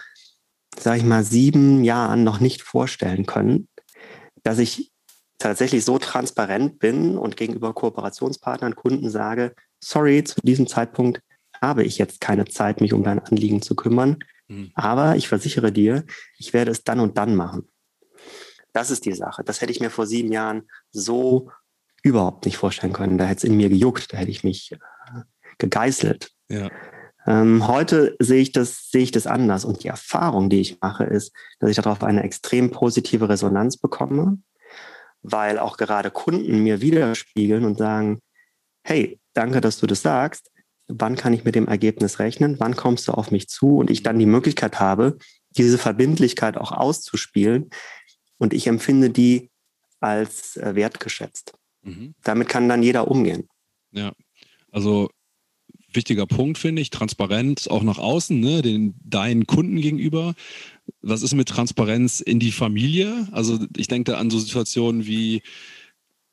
sage 0.79 0.99
ich 0.99 1.05
mal, 1.05 1.25
sieben 1.25 1.85
Jahren 1.85 2.25
noch 2.25 2.41
nicht 2.41 2.63
vorstellen 2.63 3.27
können, 3.27 3.69
dass 4.43 4.59
ich 4.59 4.93
tatsächlich 5.39 5.85
so 5.85 5.99
transparent 5.99 6.79
bin 6.79 7.17
und 7.17 7.37
gegenüber 7.37 7.73
Kooperationspartnern, 7.73 8.77
Kunden 8.77 9.11
sage, 9.11 9.55
sorry, 9.83 10.25
zu 10.25 10.41
diesem 10.43 10.67
Zeitpunkt 10.67 11.21
habe 11.61 11.85
ich 11.85 11.99
jetzt 11.99 12.21
keine 12.21 12.45
Zeit, 12.47 12.81
mich 12.81 12.93
um 12.93 13.03
dein 13.03 13.19
Anliegen 13.19 13.63
zu 13.63 13.75
kümmern. 13.75 14.19
Mhm. 14.49 14.71
Aber 14.75 15.17
ich 15.17 15.29
versichere 15.29 15.73
dir, 15.73 16.05
ich 16.39 16.53
werde 16.53 16.71
es 16.71 16.85
dann 16.85 17.01
und 17.01 17.17
dann 17.19 17.35
machen. 17.35 17.69
Das 18.73 18.91
ist 18.91 19.05
die 19.05 19.13
Sache. 19.13 19.45
Das 19.45 19.61
hätte 19.61 19.73
ich 19.73 19.81
mir 19.81 19.91
vor 19.91 20.07
sieben 20.07 20.33
Jahren 20.33 20.69
so 20.91 21.51
überhaupt 22.03 22.45
nicht 22.45 22.57
vorstellen 22.57 22.93
können. 22.93 23.19
Da 23.19 23.25
hätte 23.25 23.39
es 23.39 23.45
in 23.45 23.57
mir 23.57 23.69
gejuckt, 23.69 24.13
da 24.13 24.19
hätte 24.19 24.31
ich 24.31 24.45
mich 24.45 24.73
äh, 24.73 24.79
gegeißelt. 25.59 26.31
Ja. 26.49 26.71
Ähm, 27.27 27.67
heute 27.67 28.17
sehe 28.19 28.41
ich 28.41 28.53
das, 28.53 28.91
sehe 28.91 29.03
ich 29.03 29.11
das 29.11 29.27
anders. 29.27 29.65
Und 29.65 29.83
die 29.83 29.89
Erfahrung, 29.89 30.51
die 30.51 30.61
ich 30.61 30.81
mache, 30.81 31.05
ist, 31.05 31.33
dass 31.59 31.71
ich 31.71 31.77
darauf 31.77 32.03
eine 32.03 32.23
extrem 32.23 32.71
positive 32.71 33.29
Resonanz 33.29 33.77
bekomme, 33.77 34.39
weil 35.23 35.59
auch 35.59 35.77
gerade 35.77 36.11
Kunden 36.11 36.63
mir 36.63 36.81
widerspiegeln 36.81 37.65
und 37.65 37.79
sagen, 37.79 38.21
hey, 38.83 39.19
danke, 39.33 39.61
dass 39.61 39.79
du 39.79 39.87
das 39.87 40.03
sagst 40.03 40.51
wann 40.89 41.17
kann 41.17 41.33
ich 41.33 41.45
mit 41.45 41.55
dem 41.55 41.69
Ergebnis 41.69 42.19
rechnen, 42.19 42.57
wann 42.61 42.77
kommst 42.77 43.09
du 43.09 43.13
auf 43.13 43.31
mich 43.31 43.49
zu 43.49 43.79
und 43.79 43.91
ich 43.91 44.03
dann 44.03 44.19
die 44.19 44.27
Möglichkeit 44.27 44.81
habe, 44.81 45.19
diese 45.51 45.79
Verbindlichkeit 45.79 46.57
auch 46.57 46.73
auszuspielen 46.73 47.71
und 48.39 48.53
ich 48.53 48.67
empfinde 48.67 49.11
die 49.11 49.51
als 50.01 50.57
äh, 50.57 50.75
wertgeschätzt. 50.75 51.55
Mhm. 51.83 52.15
Damit 52.23 52.49
kann 52.49 52.69
dann 52.69 52.83
jeder 52.83 53.09
umgehen. 53.09 53.49
Ja, 53.93 54.13
also 54.71 55.11
wichtiger 55.97 56.27
Punkt 56.27 56.59
finde 56.59 56.83
ich, 56.83 56.91
Transparenz 56.91 57.67
auch 57.69 57.83
nach 57.83 57.99
außen, 57.99 58.39
ne, 58.39 58.63
den 58.63 58.95
deinen 59.05 59.47
Kunden 59.47 59.81
gegenüber. 59.81 60.35
Was 61.01 61.23
ist 61.23 61.35
mit 61.35 61.49
Transparenz 61.49 62.21
in 62.21 62.39
die 62.39 62.53
Familie? 62.53 63.29
Also 63.33 63.59
ich 63.77 63.89
denke 63.89 64.13
da 64.13 64.19
an 64.19 64.31
so 64.31 64.39
Situationen 64.39 65.07
wie 65.07 65.43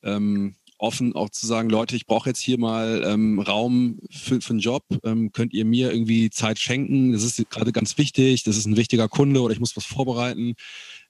ähm, 0.03 0.55
offen 0.81 1.15
auch 1.15 1.29
zu 1.29 1.45
sagen, 1.45 1.69
Leute, 1.69 1.95
ich 1.95 2.07
brauche 2.07 2.29
jetzt 2.29 2.39
hier 2.39 2.57
mal 2.57 3.03
ähm, 3.05 3.39
Raum 3.39 3.99
für, 4.09 4.41
für 4.41 4.51
einen 4.51 4.59
Job. 4.59 4.83
Ähm, 5.03 5.31
könnt 5.31 5.53
ihr 5.53 5.63
mir 5.63 5.91
irgendwie 5.91 6.29
Zeit 6.31 6.59
schenken? 6.59 7.11
Das 7.13 7.23
ist 7.23 7.49
gerade 7.49 7.71
ganz 7.71 7.97
wichtig. 7.97 8.43
Das 8.43 8.57
ist 8.57 8.65
ein 8.65 8.77
wichtiger 8.77 9.07
Kunde 9.07 9.41
oder 9.41 9.53
ich 9.53 9.59
muss 9.59 9.77
was 9.77 9.85
vorbereiten. 9.85 10.55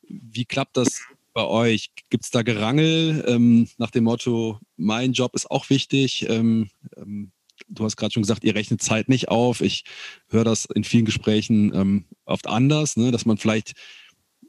Wie 0.07 0.45
klappt 0.45 0.75
das 0.75 1.01
bei 1.33 1.45
euch? 1.45 1.91
Gibt 2.09 2.25
es 2.25 2.31
da 2.31 2.41
Gerangel 2.41 3.23
ähm, 3.27 3.69
nach 3.77 3.91
dem 3.91 4.03
Motto, 4.03 4.59
mein 4.75 5.13
Job 5.13 5.35
ist 5.35 5.49
auch 5.49 5.69
wichtig? 5.69 6.27
Ähm, 6.29 6.69
ähm, 6.97 7.31
du 7.71 7.85
hast 7.85 7.95
gerade 7.95 8.13
schon 8.13 8.23
gesagt, 8.23 8.43
ihr 8.43 8.55
rechnet 8.55 8.81
Zeit 8.81 9.09
nicht 9.09 9.29
auf. 9.29 9.61
Ich 9.61 9.83
höre 10.29 10.43
das 10.43 10.65
in 10.65 10.83
vielen 10.83 11.05
Gesprächen 11.05 11.73
ähm, 11.73 12.05
oft 12.25 12.47
anders, 12.47 12.97
ne? 12.97 13.11
dass 13.11 13.25
man 13.25 13.37
vielleicht 13.37 13.73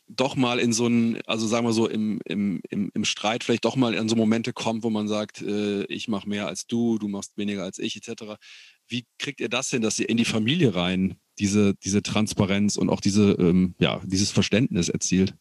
doch 0.09 0.37
mal 0.37 0.59
in 0.59 0.73
so 0.73 0.87
einen, 0.87 1.21
also 1.27 1.47
sagen 1.47 1.67
wir 1.67 1.73
so, 1.73 1.89
im, 1.89 2.21
im, 2.25 2.61
im, 2.69 2.91
im 2.93 3.05
Streit 3.05 3.45
vielleicht 3.45 3.65
doch 3.65 3.77
mal 3.77 3.95
in 3.95 4.09
so 4.09 4.17
Momente 4.17 4.53
kommt, 4.53 4.83
wo 4.83 4.91
man 4.91 5.09
sagt, 5.09 5.41
äh, 5.43 5.85
ich 5.85 6.09
mache 6.09 6.29
mehr 6.29 6.47
als 6.47 6.67
du, 6.67 6.99
du 6.99 7.09
machst 7.09 7.37
weniger 7.39 7.63
als 7.63 7.79
ich, 7.79 7.97
etc. 7.97 8.35
Wie 8.87 9.07
kriegt 9.19 9.41
ihr 9.41 9.49
das 9.49 9.71
hin, 9.71 9.83
dass 9.83 9.99
ihr 9.99 10.09
in 10.09 10.17
die 10.17 10.25
Familie 10.25 10.75
rein 10.75 11.17
diese, 11.39 11.75
diese 11.77 12.03
Transparenz 12.03 12.77
und 12.77 12.91
auch 12.91 13.01
diese, 13.01 13.33
ähm, 13.33 13.75
ja, 13.79 14.01
dieses 14.05 14.31
Verständnis 14.31 14.89
erzielt? 14.89 15.35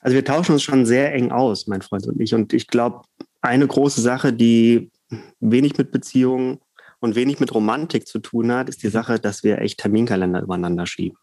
Also 0.00 0.14
wir 0.14 0.24
tauschen 0.24 0.52
uns 0.52 0.62
schon 0.62 0.86
sehr 0.86 1.12
eng 1.14 1.32
aus, 1.32 1.66
mein 1.66 1.82
Freund 1.82 2.06
und 2.06 2.20
ich. 2.20 2.34
Und 2.34 2.52
ich 2.52 2.66
glaube, 2.66 3.02
eine 3.40 3.66
große 3.66 4.00
Sache, 4.00 4.32
die 4.32 4.90
wenig 5.40 5.78
mit 5.78 5.90
Beziehungen 5.90 6.58
und 7.00 7.14
wenig 7.14 7.40
mit 7.40 7.54
Romantik 7.54 8.06
zu 8.06 8.18
tun 8.18 8.52
hat, 8.52 8.68
ist 8.68 8.82
die 8.82 8.88
mhm. 8.88 8.92
Sache, 8.92 9.18
dass 9.18 9.42
wir 9.42 9.60
echt 9.60 9.78
Terminkalender 9.80 10.42
übereinander 10.42 10.86
schieben. 10.86 11.18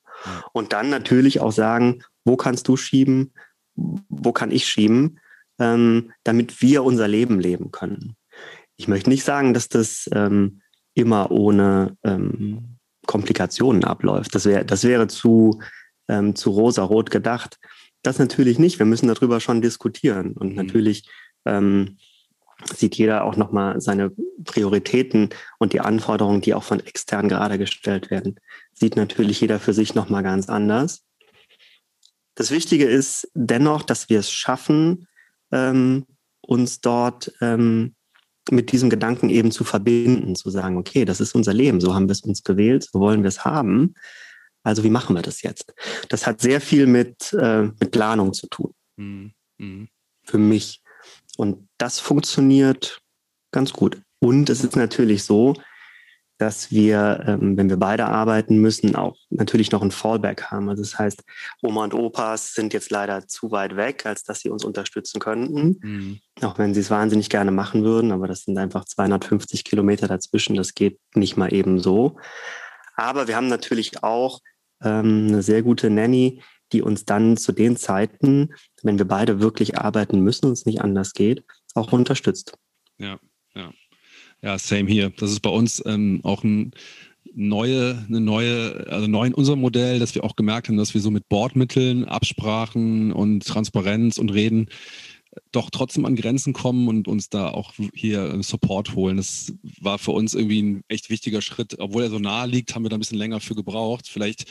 Und 0.54 0.74
dann 0.74 0.90
natürlich 0.90 1.42
auch 1.42 1.52
sagen, 1.52 2.04
wo 2.24 2.38
kannst 2.38 2.68
du 2.68 2.78
schieben, 2.78 3.34
wo 3.76 4.32
kann 4.32 4.52
ich 4.52 4.68
schieben, 4.68 5.20
ähm, 5.60 6.12
damit 6.24 6.62
wir 6.62 6.84
unser 6.84 7.08
Leben 7.08 7.40
leben 7.40 7.72
können. 7.72 8.16
Ich 8.78 8.88
möchte 8.88 9.10
nicht 9.10 9.24
sagen, 9.24 9.54
dass 9.54 9.70
das 9.70 10.10
ähm, 10.14 10.62
immer 10.94 11.32
ohne 11.32 11.98
ähm, 12.04 12.78
Komplikationen 13.06 13.84
abläuft. 13.84 14.34
Das, 14.36 14.46
wär, 14.46 14.64
das 14.64 14.84
wäre 14.84 15.08
zu, 15.08 15.62
ähm, 16.08 16.36
zu 16.36 16.52
rosa-rot 16.52 17.12
gedacht. 17.12 17.58
Das 18.02 18.20
natürlich 18.20 18.60
nicht. 18.60 18.80
Wir 18.80 18.86
müssen 18.86 19.08
darüber 19.08 19.40
schon 19.40 19.62
diskutieren. 19.62 20.34
Und 20.34 20.52
mhm. 20.52 20.56
natürlich 20.56 21.10
ähm, 21.46 21.98
sieht 22.76 22.96
jeder 22.96 23.24
auch 23.24 23.36
nochmal 23.36 23.82
seine 23.82 24.12
Prioritäten 24.44 25.30
und 25.60 25.74
die 25.74 25.82
Anforderungen, 25.82 26.42
die 26.42 26.54
auch 26.54 26.64
von 26.64 26.80
extern 26.80 27.30
gerade 27.30 27.58
gestellt 27.58 28.10
werden, 28.10 28.40
sieht 28.74 28.96
natürlich 28.96 29.42
jeder 29.42 29.60
für 29.60 29.74
sich 29.74 29.96
nochmal 29.96 30.24
ganz 30.24 30.50
anders. 30.50 31.04
Das 32.36 32.52
Wichtige 32.52 32.86
ist 32.86 33.30
dennoch, 33.34 33.84
dass 33.84 34.10
wir 34.10 34.20
es 34.20 34.32
schaffen, 34.32 35.08
ähm, 35.52 36.06
uns 36.42 36.82
dort 36.82 37.32
ähm, 37.42 37.96
mit 38.52 38.72
diesem 38.72 38.90
Gedanken 38.90 39.30
eben 39.30 39.52
zu 39.52 39.64
verbinden, 39.64 40.36
zu 40.36 40.50
sagen, 40.50 40.78
okay, 40.78 41.06
das 41.06 41.20
ist 41.20 41.34
unser 41.34 41.54
Leben, 41.54 41.82
so 41.82 41.96
haben 41.96 42.08
wir 42.08 42.12
es 42.12 42.22
uns 42.22 42.44
gewählt, 42.44 42.88
so 42.92 43.00
wollen 43.00 43.24
wir 43.24 43.30
es 43.30 43.44
haben. 43.44 43.96
Also 44.64 44.84
wie 44.84 44.90
machen 44.90 45.16
wir 45.16 45.22
das 45.22 45.42
jetzt? 45.42 45.74
Das 46.10 46.28
hat 46.28 46.42
sehr 46.42 46.62
viel 46.62 46.88
mit, 46.88 47.34
äh, 47.34 47.64
mit 47.64 47.92
Planung 47.92 48.34
zu 48.34 48.48
tun. 48.48 48.74
Mhm. 48.98 49.34
mhm. 49.58 49.88
Für 50.24 50.40
mich. 50.40 50.82
Und 51.38 51.68
das 51.78 52.00
funktioniert 52.00 53.02
ganz 53.52 53.74
gut. 53.74 54.02
Und 54.20 54.50
es 54.50 54.64
ist 54.64 54.76
natürlich 54.76 55.24
so, 55.24 55.56
dass 56.38 56.72
wir, 56.72 57.24
ähm, 57.28 57.56
wenn 57.56 57.70
wir 57.70 57.78
beide 57.78 58.08
arbeiten 58.08 58.58
müssen, 58.58 58.96
auch 58.96 59.16
natürlich 59.30 59.72
noch 59.72 59.82
ein 59.82 59.92
Fallback 59.92 60.44
haben. 60.44 60.68
Also 60.70 60.84
das 60.84 61.00
heißt, 61.00 61.24
Oma 61.62 61.86
und 61.86 61.94
Opas 61.94 62.54
sind 62.54 62.74
jetzt 62.74 62.92
leider 62.92 63.26
zu 63.28 63.52
weit 63.52 63.78
weg, 63.78 64.06
als 64.06 64.24
dass 64.24 64.42
sie 64.42 64.50
uns 64.50 64.66
unterstützen 64.66 65.20
könnten. 65.20 65.78
Mhm. 65.82 66.20
Auch 66.42 66.58
wenn 66.58 66.74
sie 66.74 66.82
es 66.82 66.92
wahnsinnig 66.92 67.30
gerne 67.30 67.52
machen 67.52 67.84
würden, 67.84 68.12
aber 68.12 68.28
das 68.28 68.44
sind 68.44 68.58
einfach 68.58 68.84
250 68.84 69.64
Kilometer 69.64 70.08
dazwischen. 70.08 70.56
Das 70.56 70.74
geht 70.74 71.00
nicht 71.14 71.38
mal 71.38 71.54
eben 71.54 71.80
so. 71.80 72.18
Aber 72.98 73.28
wir 73.28 73.38
haben 73.38 73.48
natürlich 73.48 74.04
auch 74.04 74.40
ähm, 74.84 75.28
eine 75.30 75.42
sehr 75.42 75.64
gute 75.64 75.90
Nanny, 75.90 76.42
die 76.76 76.82
uns 76.82 77.06
dann 77.06 77.38
zu 77.38 77.54
den 77.54 77.78
Zeiten, 77.78 78.54
wenn 78.84 78.98
wir 78.98 79.06
beide 79.06 79.40
wirklich 79.40 79.78
arbeiten 79.78 80.20
müssen 80.20 80.48
und 80.48 80.52
es 80.52 80.66
nicht 80.66 80.82
anders 80.82 81.14
geht, 81.14 81.46
auch 81.74 81.94
unterstützt. 81.94 82.58
Ja, 82.98 83.18
ja. 83.56 83.72
Ja, 84.42 84.60
same 84.60 84.92
hier. 84.92 85.12
Das 85.18 85.32
ist 85.32 85.40
bei 85.40 85.50
uns 85.50 85.82
ähm, 85.86 86.20
auch 86.24 86.44
ein 86.44 86.72
neue, 87.34 88.06
eine 88.08 88.20
neue, 88.20 88.86
also 88.90 89.08
neu 89.08 89.28
in 89.28 89.34
unserem 89.34 89.62
Modell, 89.62 90.00
dass 90.00 90.14
wir 90.16 90.26
auch 90.26 90.36
gemerkt 90.36 90.68
haben, 90.68 90.78
dass 90.78 90.94
wir 90.94 91.02
so 91.02 91.12
mit 91.12 91.30
Bordmitteln, 91.30 92.04
Absprachen 92.04 93.14
und 93.14 93.46
Transparenz 93.48 94.18
und 94.18 94.34
Reden 94.34 94.68
doch 95.52 95.70
trotzdem 95.70 96.06
an 96.06 96.16
Grenzen 96.16 96.54
kommen 96.54 96.88
und 96.90 97.08
uns 97.08 97.30
da 97.30 97.50
auch 97.50 97.74
hier 97.94 98.42
Support 98.44 98.96
holen. 98.96 99.18
Das 99.18 99.54
war 99.80 99.98
für 99.98 100.12
uns 100.12 100.34
irgendwie 100.34 100.62
ein 100.62 100.82
echt 100.90 101.10
wichtiger 101.10 101.42
Schritt. 101.42 101.80
Obwohl 101.80 102.04
er 102.04 102.10
so 102.10 102.20
nahe 102.20 102.48
liegt, 102.48 102.76
haben 102.76 102.84
wir 102.84 102.90
da 102.90 102.98
ein 102.98 103.02
bisschen 103.02 103.18
länger 103.18 103.40
für 103.40 103.56
gebraucht. 103.56 104.08
Vielleicht 104.08 104.46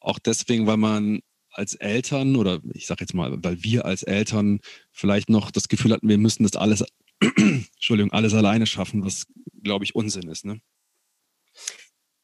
auch 0.00 0.18
deswegen, 0.18 0.66
weil 0.66 0.76
man 0.76 1.20
als 1.54 1.74
Eltern 1.74 2.36
oder 2.36 2.60
ich 2.72 2.86
sage 2.86 3.02
jetzt 3.02 3.14
mal, 3.14 3.36
weil 3.42 3.62
wir 3.62 3.84
als 3.84 4.02
Eltern 4.02 4.60
vielleicht 4.92 5.30
noch 5.30 5.50
das 5.50 5.68
Gefühl 5.68 5.92
hatten, 5.92 6.08
wir 6.08 6.18
müssen 6.18 6.42
das 6.42 6.56
alles, 6.56 6.84
Entschuldigung, 7.20 8.12
alles 8.12 8.34
alleine 8.34 8.66
schaffen, 8.66 9.04
was 9.04 9.26
glaube 9.62 9.84
ich 9.84 9.94
Unsinn 9.94 10.28
ist. 10.28 10.44
Ne? 10.44 10.60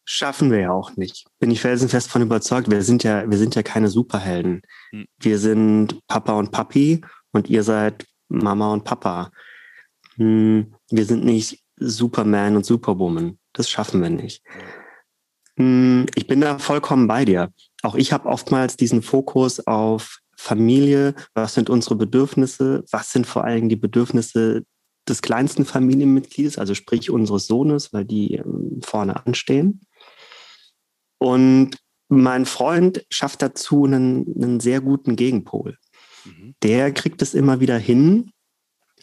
Schaffen 0.04 0.50
wir 0.50 0.60
ja 0.60 0.72
auch 0.72 0.96
nicht. 0.96 1.26
Bin 1.38 1.50
ich 1.50 1.60
felsenfest 1.60 2.10
von 2.10 2.22
überzeugt. 2.22 2.70
Wir 2.70 2.82
sind 2.82 3.04
ja, 3.04 3.30
wir 3.30 3.38
sind 3.38 3.54
ja 3.54 3.62
keine 3.62 3.88
Superhelden. 3.88 4.62
Hm. 4.90 5.06
Wir 5.18 5.38
sind 5.38 6.00
Papa 6.08 6.32
und 6.32 6.50
Papi 6.50 7.00
und 7.32 7.48
ihr 7.48 7.62
seid 7.62 8.06
Mama 8.28 8.72
und 8.72 8.84
Papa. 8.84 9.30
Hm, 10.16 10.74
wir 10.90 11.04
sind 11.04 11.24
nicht 11.24 11.62
Superman 11.76 12.56
und 12.56 12.66
Superwoman. 12.66 13.38
Das 13.52 13.70
schaffen 13.70 14.02
wir 14.02 14.10
nicht. 14.10 14.42
Hm, 15.56 16.06
ich 16.14 16.26
bin 16.26 16.40
da 16.40 16.58
vollkommen 16.58 17.06
bei 17.06 17.24
dir 17.24 17.52
auch 17.82 17.94
ich 17.94 18.12
habe 18.12 18.28
oftmals 18.28 18.76
diesen 18.76 19.02
Fokus 19.02 19.66
auf 19.66 20.18
Familie, 20.36 21.14
was 21.34 21.54
sind 21.54 21.68
unsere 21.70 21.96
Bedürfnisse, 21.96 22.84
was 22.90 23.12
sind 23.12 23.26
vor 23.26 23.44
allem 23.44 23.68
die 23.68 23.76
Bedürfnisse 23.76 24.64
des 25.08 25.22
kleinsten 25.22 25.64
Familienmitgliedes, 25.64 26.58
also 26.58 26.74
sprich 26.74 27.10
unseres 27.10 27.46
Sohnes, 27.46 27.92
weil 27.92 28.04
die 28.04 28.34
ähm, 28.36 28.80
vorne 28.82 29.26
anstehen. 29.26 29.80
Und 31.18 31.76
mein 32.08 32.46
Freund 32.46 33.04
schafft 33.10 33.42
dazu 33.42 33.84
einen, 33.84 34.26
einen 34.42 34.60
sehr 34.60 34.80
guten 34.80 35.16
Gegenpol. 35.16 35.76
Mhm. 36.24 36.54
Der 36.62 36.92
kriegt 36.92 37.22
es 37.22 37.34
immer 37.34 37.60
wieder 37.60 37.78
hin, 37.78 38.32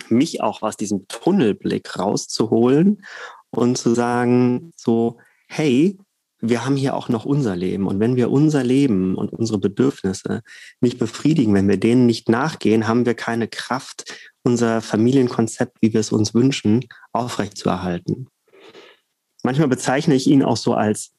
mich 0.09 0.41
auch 0.41 0.61
aus 0.61 0.77
diesem 0.77 1.07
Tunnelblick 1.07 1.97
rauszuholen 1.97 3.03
und 3.49 3.77
zu 3.77 3.93
sagen, 3.93 4.71
so, 4.75 5.19
hey, 5.47 5.97
wir 6.39 6.65
haben 6.65 6.75
hier 6.75 6.95
auch 6.95 7.09
noch 7.09 7.25
unser 7.25 7.55
Leben. 7.55 7.87
Und 7.87 7.99
wenn 7.99 8.15
wir 8.15 8.31
unser 8.31 8.63
Leben 8.63 9.15
und 9.15 9.33
unsere 9.33 9.57
Bedürfnisse 9.57 10.43
nicht 10.81 10.99
befriedigen, 10.99 11.53
wenn 11.53 11.67
wir 11.67 11.77
denen 11.77 12.05
nicht 12.05 12.29
nachgehen, 12.29 12.87
haben 12.87 13.05
wir 13.05 13.15
keine 13.15 13.47
Kraft, 13.47 14.13
unser 14.43 14.81
Familienkonzept, 14.81 15.77
wie 15.81 15.93
wir 15.93 15.99
es 15.99 16.11
uns 16.11 16.33
wünschen, 16.33 16.85
aufrechtzuerhalten. 17.11 18.27
Manchmal 19.43 19.67
bezeichne 19.67 20.15
ich 20.15 20.27
ihn 20.27 20.43
auch 20.43 20.57
so 20.57 20.73
als 20.73 21.13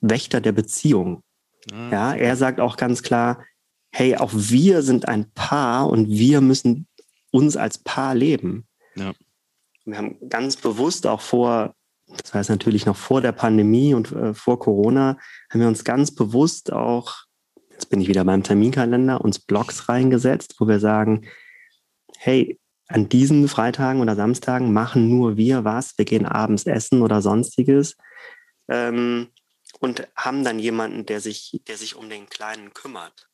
Wächter 0.00 0.40
der 0.40 0.52
Beziehung. 0.52 1.22
Ah. 1.72 1.90
Ja, 1.90 2.14
er 2.14 2.36
sagt 2.36 2.60
auch 2.60 2.76
ganz 2.76 3.02
klar, 3.02 3.44
hey, 3.92 4.16
auch 4.16 4.30
wir 4.32 4.82
sind 4.82 5.08
ein 5.08 5.30
Paar 5.32 5.88
und 5.88 6.08
wir 6.08 6.40
müssen 6.40 6.86
uns 7.30 7.56
als 7.56 7.78
Paar 7.78 8.14
leben. 8.14 8.66
Ja. 8.96 9.12
Wir 9.84 9.98
haben 9.98 10.16
ganz 10.28 10.56
bewusst 10.56 11.06
auch 11.06 11.20
vor, 11.20 11.74
das 12.16 12.34
heißt 12.34 12.50
natürlich 12.50 12.86
noch 12.86 12.96
vor 12.96 13.20
der 13.20 13.32
Pandemie 13.32 13.94
und 13.94 14.12
äh, 14.12 14.34
vor 14.34 14.58
Corona, 14.58 15.18
haben 15.50 15.60
wir 15.60 15.68
uns 15.68 15.84
ganz 15.84 16.14
bewusst 16.14 16.72
auch, 16.72 17.24
jetzt 17.70 17.90
bin 17.90 18.00
ich 18.00 18.08
wieder 18.08 18.24
beim 18.24 18.42
Terminkalender, 18.42 19.20
uns 19.20 19.38
Blogs 19.38 19.88
reingesetzt, 19.88 20.56
wo 20.58 20.68
wir 20.68 20.80
sagen, 20.80 21.26
hey, 22.18 22.58
an 22.88 23.08
diesen 23.08 23.48
Freitagen 23.48 24.00
oder 24.00 24.14
Samstagen 24.14 24.72
machen 24.72 25.08
nur 25.08 25.36
wir 25.36 25.64
was. 25.64 25.96
Wir 25.96 26.04
gehen 26.04 26.26
abends 26.26 26.66
essen 26.66 27.02
oder 27.02 27.22
sonstiges. 27.22 27.96
Ähm, 28.68 29.30
und 29.80 30.06
haben 30.16 30.44
dann 30.44 30.58
jemanden, 30.58 31.06
der 31.06 31.20
sich, 31.20 31.60
der 31.66 31.76
sich 31.76 31.96
um 31.96 32.08
den 32.08 32.28
Kleinen 32.28 32.72
kümmert. 32.74 33.28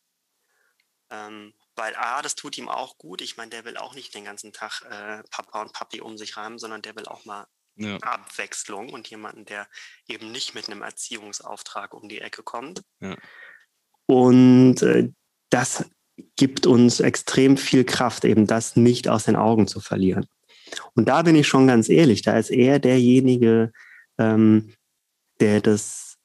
Ähm, 1.10 1.52
weil 1.76 1.94
A, 1.96 2.22
das 2.22 2.34
tut 2.34 2.58
ihm 2.58 2.68
auch 2.68 2.98
gut. 2.98 3.20
Ich 3.20 3.36
meine, 3.36 3.50
der 3.50 3.64
will 3.64 3.76
auch 3.76 3.94
nicht 3.94 4.14
den 4.14 4.24
ganzen 4.24 4.52
Tag 4.52 4.82
äh, 4.82 5.22
Papa 5.30 5.62
und 5.62 5.72
Papi 5.72 6.00
um 6.00 6.16
sich 6.16 6.36
reimen, 6.36 6.58
sondern 6.58 6.82
der 6.82 6.96
will 6.96 7.06
auch 7.06 7.24
mal 7.24 7.46
ja. 7.80 7.96
Abwechslung 7.98 8.90
und 8.90 9.08
jemanden, 9.08 9.44
der 9.44 9.66
eben 10.08 10.30
nicht 10.32 10.54
mit 10.54 10.68
einem 10.68 10.82
Erziehungsauftrag 10.82 11.94
um 11.94 12.08
die 12.08 12.20
Ecke 12.20 12.42
kommt. 12.42 12.82
Ja. 13.00 13.16
Und 14.06 14.82
äh, 14.82 15.10
das 15.50 15.84
gibt 16.36 16.66
uns 16.66 17.00
extrem 17.00 17.56
viel 17.56 17.84
Kraft, 17.84 18.24
eben 18.24 18.46
das 18.46 18.76
nicht 18.76 19.08
aus 19.08 19.24
den 19.24 19.36
Augen 19.36 19.66
zu 19.66 19.80
verlieren. 19.80 20.26
Und 20.94 21.08
da 21.08 21.22
bin 21.22 21.34
ich 21.34 21.48
schon 21.48 21.66
ganz 21.66 21.88
ehrlich, 21.88 22.22
da 22.22 22.38
ist 22.38 22.50
er 22.50 22.78
derjenige, 22.78 23.72
ähm, 24.18 24.74
der 25.40 25.60
das 25.60 26.18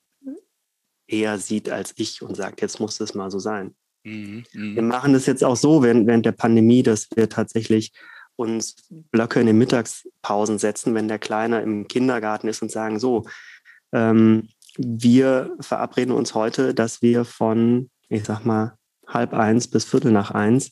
eher 1.08 1.38
sieht 1.40 1.70
als 1.70 1.94
ich 1.96 2.22
und 2.22 2.36
sagt, 2.36 2.62
jetzt 2.62 2.80
muss 2.80 3.00
es 3.00 3.14
mal 3.14 3.32
so 3.32 3.40
sein. 3.40 3.76
Mhm, 4.04 4.46
wir 4.52 4.82
mhm. 4.82 4.88
machen 4.88 5.14
das 5.14 5.26
jetzt 5.26 5.44
auch 5.44 5.56
so 5.56 5.82
während, 5.82 6.08
während 6.08 6.26
der 6.26 6.32
Pandemie, 6.32 6.84
dass 6.84 7.08
wir 7.16 7.30
tatsächlich 7.30 7.92
uns 8.36 8.76
Blöcke 8.90 9.40
in 9.40 9.48
den 9.48 9.58
Mittagspausen 9.58 10.60
setzen, 10.60 10.94
wenn 10.94 11.08
der 11.08 11.20
Kleine 11.20 11.62
im 11.62 11.88
Kindergarten 11.88 12.48
ist 12.48 12.62
und 12.62 12.72
sagen, 12.72 13.00
so, 13.00 13.26
ähm, 13.94 14.50
wir 14.78 15.56
verabreden 15.60 16.14
uns 16.14 16.36
heute, 16.36 16.74
dass 16.74 17.02
wir 17.02 17.24
von, 17.26 17.90
ich 18.10 18.26
sag 18.26 18.46
mal, 18.46 18.78
halb 19.08 19.34
eins 19.34 19.70
bis 19.70 19.86
Viertel 19.86 20.12
nach 20.12 20.32
eins 20.32 20.72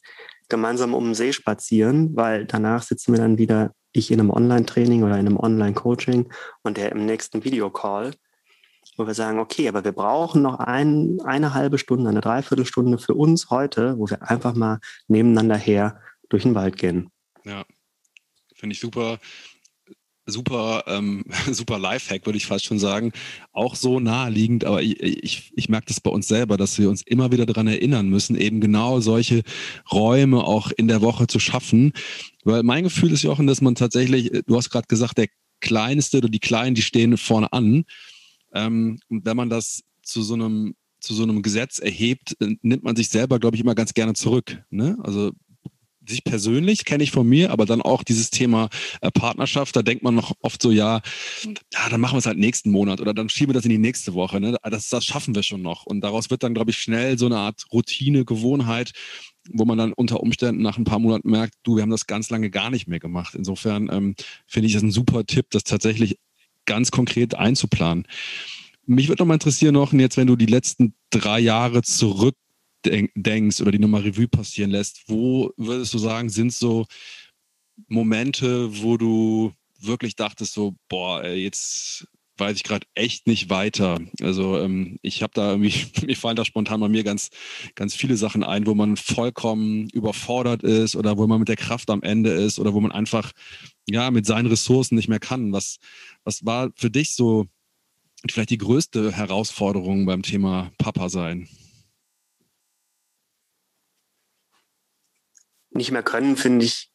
gemeinsam 0.49 0.93
um 0.93 1.05
den 1.05 1.15
See 1.15 1.31
spazieren, 1.31 2.15
weil 2.15 2.45
danach 2.45 2.83
sitzen 2.83 3.13
wir 3.13 3.19
dann 3.19 3.37
wieder, 3.37 3.71
ich 3.93 4.11
in 4.11 4.19
einem 4.19 4.31
Online-Training 4.31 5.03
oder 5.03 5.13
in 5.13 5.27
einem 5.27 5.37
Online-Coaching 5.37 6.31
und 6.63 6.77
der 6.77 6.91
im 6.91 7.05
nächsten 7.05 7.43
Videocall 7.43 8.11
wo 8.97 9.07
wir 9.07 9.13
sagen, 9.13 9.39
okay, 9.39 9.67
aber 9.67 9.83
wir 9.83 9.91
brauchen 9.91 10.41
noch 10.41 10.59
ein, 10.59 11.19
eine 11.23 11.53
halbe 11.53 11.77
Stunde, 11.77 12.09
eine 12.09 12.21
Dreiviertelstunde 12.21 12.97
für 12.97 13.15
uns 13.15 13.49
heute, 13.49 13.97
wo 13.97 14.09
wir 14.09 14.29
einfach 14.29 14.53
mal 14.53 14.79
nebeneinander 15.07 15.57
her 15.57 15.99
durch 16.29 16.43
den 16.43 16.55
Wald 16.55 16.77
gehen. 16.77 17.09
Ja, 17.45 17.65
finde 18.55 18.73
ich 18.73 18.79
super. 18.79 19.19
Super, 20.25 20.85
ähm, 20.87 21.25
super 21.51 21.77
Lifehack, 21.77 22.25
würde 22.25 22.37
ich 22.37 22.45
fast 22.45 22.63
schon 22.63 22.79
sagen. 22.79 23.11
Auch 23.51 23.75
so 23.75 23.99
naheliegend, 23.99 24.63
aber 24.63 24.81
ich, 24.81 25.01
ich, 25.01 25.51
ich 25.53 25.67
merke 25.67 25.87
das 25.87 25.99
bei 25.99 26.09
uns 26.09 26.29
selber, 26.29 26.55
dass 26.55 26.79
wir 26.79 26.89
uns 26.89 27.01
immer 27.01 27.33
wieder 27.33 27.45
daran 27.45 27.67
erinnern 27.67 28.07
müssen, 28.07 28.37
eben 28.37 28.61
genau 28.61 29.01
solche 29.01 29.43
Räume 29.91 30.45
auch 30.45 30.71
in 30.71 30.87
der 30.87 31.01
Woche 31.01 31.27
zu 31.27 31.39
schaffen. 31.39 31.91
Weil 32.45 32.63
mein 32.63 32.85
Gefühl 32.85 33.11
ist, 33.11 33.23
Jochen, 33.23 33.47
dass 33.47 33.59
man 33.59 33.75
tatsächlich, 33.75 34.31
du 34.45 34.55
hast 34.55 34.69
gerade 34.69 34.87
gesagt, 34.87 35.17
der 35.17 35.27
Kleinste 35.59 36.19
oder 36.19 36.29
die 36.29 36.39
Kleinen, 36.39 36.75
die 36.75 36.81
stehen 36.81 37.17
vorne 37.17 37.51
an. 37.51 37.83
Ähm, 38.53 38.99
und 39.09 39.25
wenn 39.25 39.35
man 39.35 39.49
das 39.49 39.83
zu 40.03 40.21
so 40.23 40.35
einem 40.35 40.75
zu 41.03 41.13
so 41.13 41.23
einem 41.23 41.41
Gesetz 41.41 41.79
erhebt, 41.79 42.37
äh, 42.39 42.55
nimmt 42.61 42.83
man 42.83 42.95
sich 42.95 43.09
selber, 43.09 43.37
glaube 43.37 43.57
ich, 43.57 43.61
immer 43.61 43.75
ganz 43.75 43.93
gerne 43.93 44.13
zurück. 44.13 44.63
Ne? 44.69 44.97
Also 45.03 45.33
sich 46.07 46.23
persönlich 46.23 46.85
kenne 46.85 47.03
ich 47.03 47.11
von 47.11 47.27
mir, 47.27 47.51
aber 47.51 47.65
dann 47.65 47.81
auch 47.81 48.03
dieses 48.03 48.29
Thema 48.29 48.69
äh, 49.01 49.11
Partnerschaft, 49.11 49.75
da 49.75 49.81
denkt 49.81 50.03
man 50.03 50.15
noch 50.15 50.33
oft 50.41 50.61
so, 50.61 50.71
ja, 50.71 51.01
ja, 51.43 51.89
dann 51.89 52.01
machen 52.01 52.15
wir 52.15 52.19
es 52.19 52.25
halt 52.25 52.37
nächsten 52.37 52.71
Monat 52.71 53.01
oder 53.01 53.13
dann 53.13 53.29
schieben 53.29 53.49
wir 53.49 53.53
das 53.53 53.65
in 53.65 53.71
die 53.71 53.77
nächste 53.77 54.13
Woche. 54.13 54.39
Ne? 54.39 54.57
Das, 54.63 54.89
das 54.89 55.05
schaffen 55.05 55.35
wir 55.35 55.43
schon 55.43 55.61
noch. 55.61 55.85
Und 55.85 56.01
daraus 56.01 56.29
wird 56.29 56.43
dann, 56.43 56.53
glaube 56.53 56.71
ich, 56.71 56.77
schnell 56.77 57.17
so 57.17 57.25
eine 57.25 57.37
Art 57.37 57.65
Routine, 57.71 58.25
Gewohnheit, 58.25 58.91
wo 59.51 59.65
man 59.65 59.77
dann 59.77 59.93
unter 59.93 60.21
Umständen 60.21 60.61
nach 60.61 60.77
ein 60.77 60.85
paar 60.85 60.99
Monaten 60.99 61.29
merkt, 61.29 61.55
du, 61.63 61.75
wir 61.75 61.81
haben 61.81 61.89
das 61.89 62.07
ganz 62.07 62.29
lange 62.29 62.49
gar 62.49 62.69
nicht 62.69 62.87
mehr 62.87 62.99
gemacht. 62.99 63.35
Insofern 63.35 63.89
ähm, 63.91 64.15
finde 64.47 64.67
ich 64.67 64.73
das 64.73 64.83
ein 64.83 64.91
super 64.91 65.25
Tipp, 65.25 65.47
das 65.51 65.63
tatsächlich 65.63 66.17
ganz 66.65 66.91
konkret 66.91 67.35
einzuplanen. 67.35 68.07
Mich 68.85 69.07
würde 69.07 69.21
noch 69.21 69.27
mal 69.27 69.35
interessieren, 69.35 69.73
noch 69.73 69.93
jetzt, 69.93 70.17
wenn 70.17 70.27
du 70.27 70.35
die 70.35 70.45
letzten 70.45 70.93
drei 71.09 71.39
Jahre 71.39 71.81
zurückdenkst 72.83 73.61
oder 73.61 73.71
die 73.71 73.79
nochmal 73.79 74.01
Revue 74.01 74.27
passieren 74.27 74.71
lässt, 74.71 75.03
wo 75.07 75.51
würdest 75.57 75.93
du 75.93 75.97
sagen, 75.97 76.29
sind 76.29 76.53
so 76.53 76.85
Momente, 77.87 78.81
wo 78.81 78.97
du 78.97 79.53
wirklich 79.79 80.15
dachtest, 80.15 80.53
so, 80.53 80.75
boah, 80.87 81.25
jetzt 81.25 82.07
weiß 82.37 82.55
ich 82.57 82.63
gerade 82.63 82.87
echt 82.95 83.27
nicht 83.27 83.49
weiter. 83.49 83.99
Also 84.21 84.59
ähm, 84.59 84.97
ich 85.01 85.21
habe 85.21 85.33
da 85.35 85.51
irgendwie, 85.51 85.85
mir 86.05 86.15
fallen 86.15 86.35
da 86.35 86.45
spontan 86.45 86.79
bei 86.79 86.89
mir 86.89 87.03
ganz, 87.03 87.29
ganz 87.75 87.93
viele 87.93 88.17
Sachen 88.17 88.43
ein, 88.43 88.65
wo 88.65 88.73
man 88.73 88.97
vollkommen 88.97 89.89
überfordert 89.89 90.63
ist 90.63 90.95
oder 90.95 91.17
wo 91.17 91.27
man 91.27 91.39
mit 91.39 91.49
der 91.49 91.57
Kraft 91.57 91.89
am 91.89 92.01
Ende 92.01 92.31
ist 92.31 92.59
oder 92.59 92.73
wo 92.73 92.79
man 92.79 92.91
einfach 92.91 93.31
ja 93.87 94.09
mit 94.11 94.25
seinen 94.25 94.47
Ressourcen 94.47 94.95
nicht 94.95 95.09
mehr 95.09 95.19
kann. 95.19 95.51
Was, 95.51 95.77
was 96.23 96.45
war 96.45 96.71
für 96.75 96.89
dich 96.89 97.13
so 97.13 97.45
vielleicht 98.29 98.49
die 98.49 98.57
größte 98.57 99.11
Herausforderung 99.11 100.05
beim 100.05 100.23
Thema 100.23 100.71
Papa 100.77 101.09
sein? 101.09 101.47
Nicht 105.73 105.91
mehr 105.91 106.03
können, 106.03 106.37
finde 106.37 106.65
ich, 106.65 106.89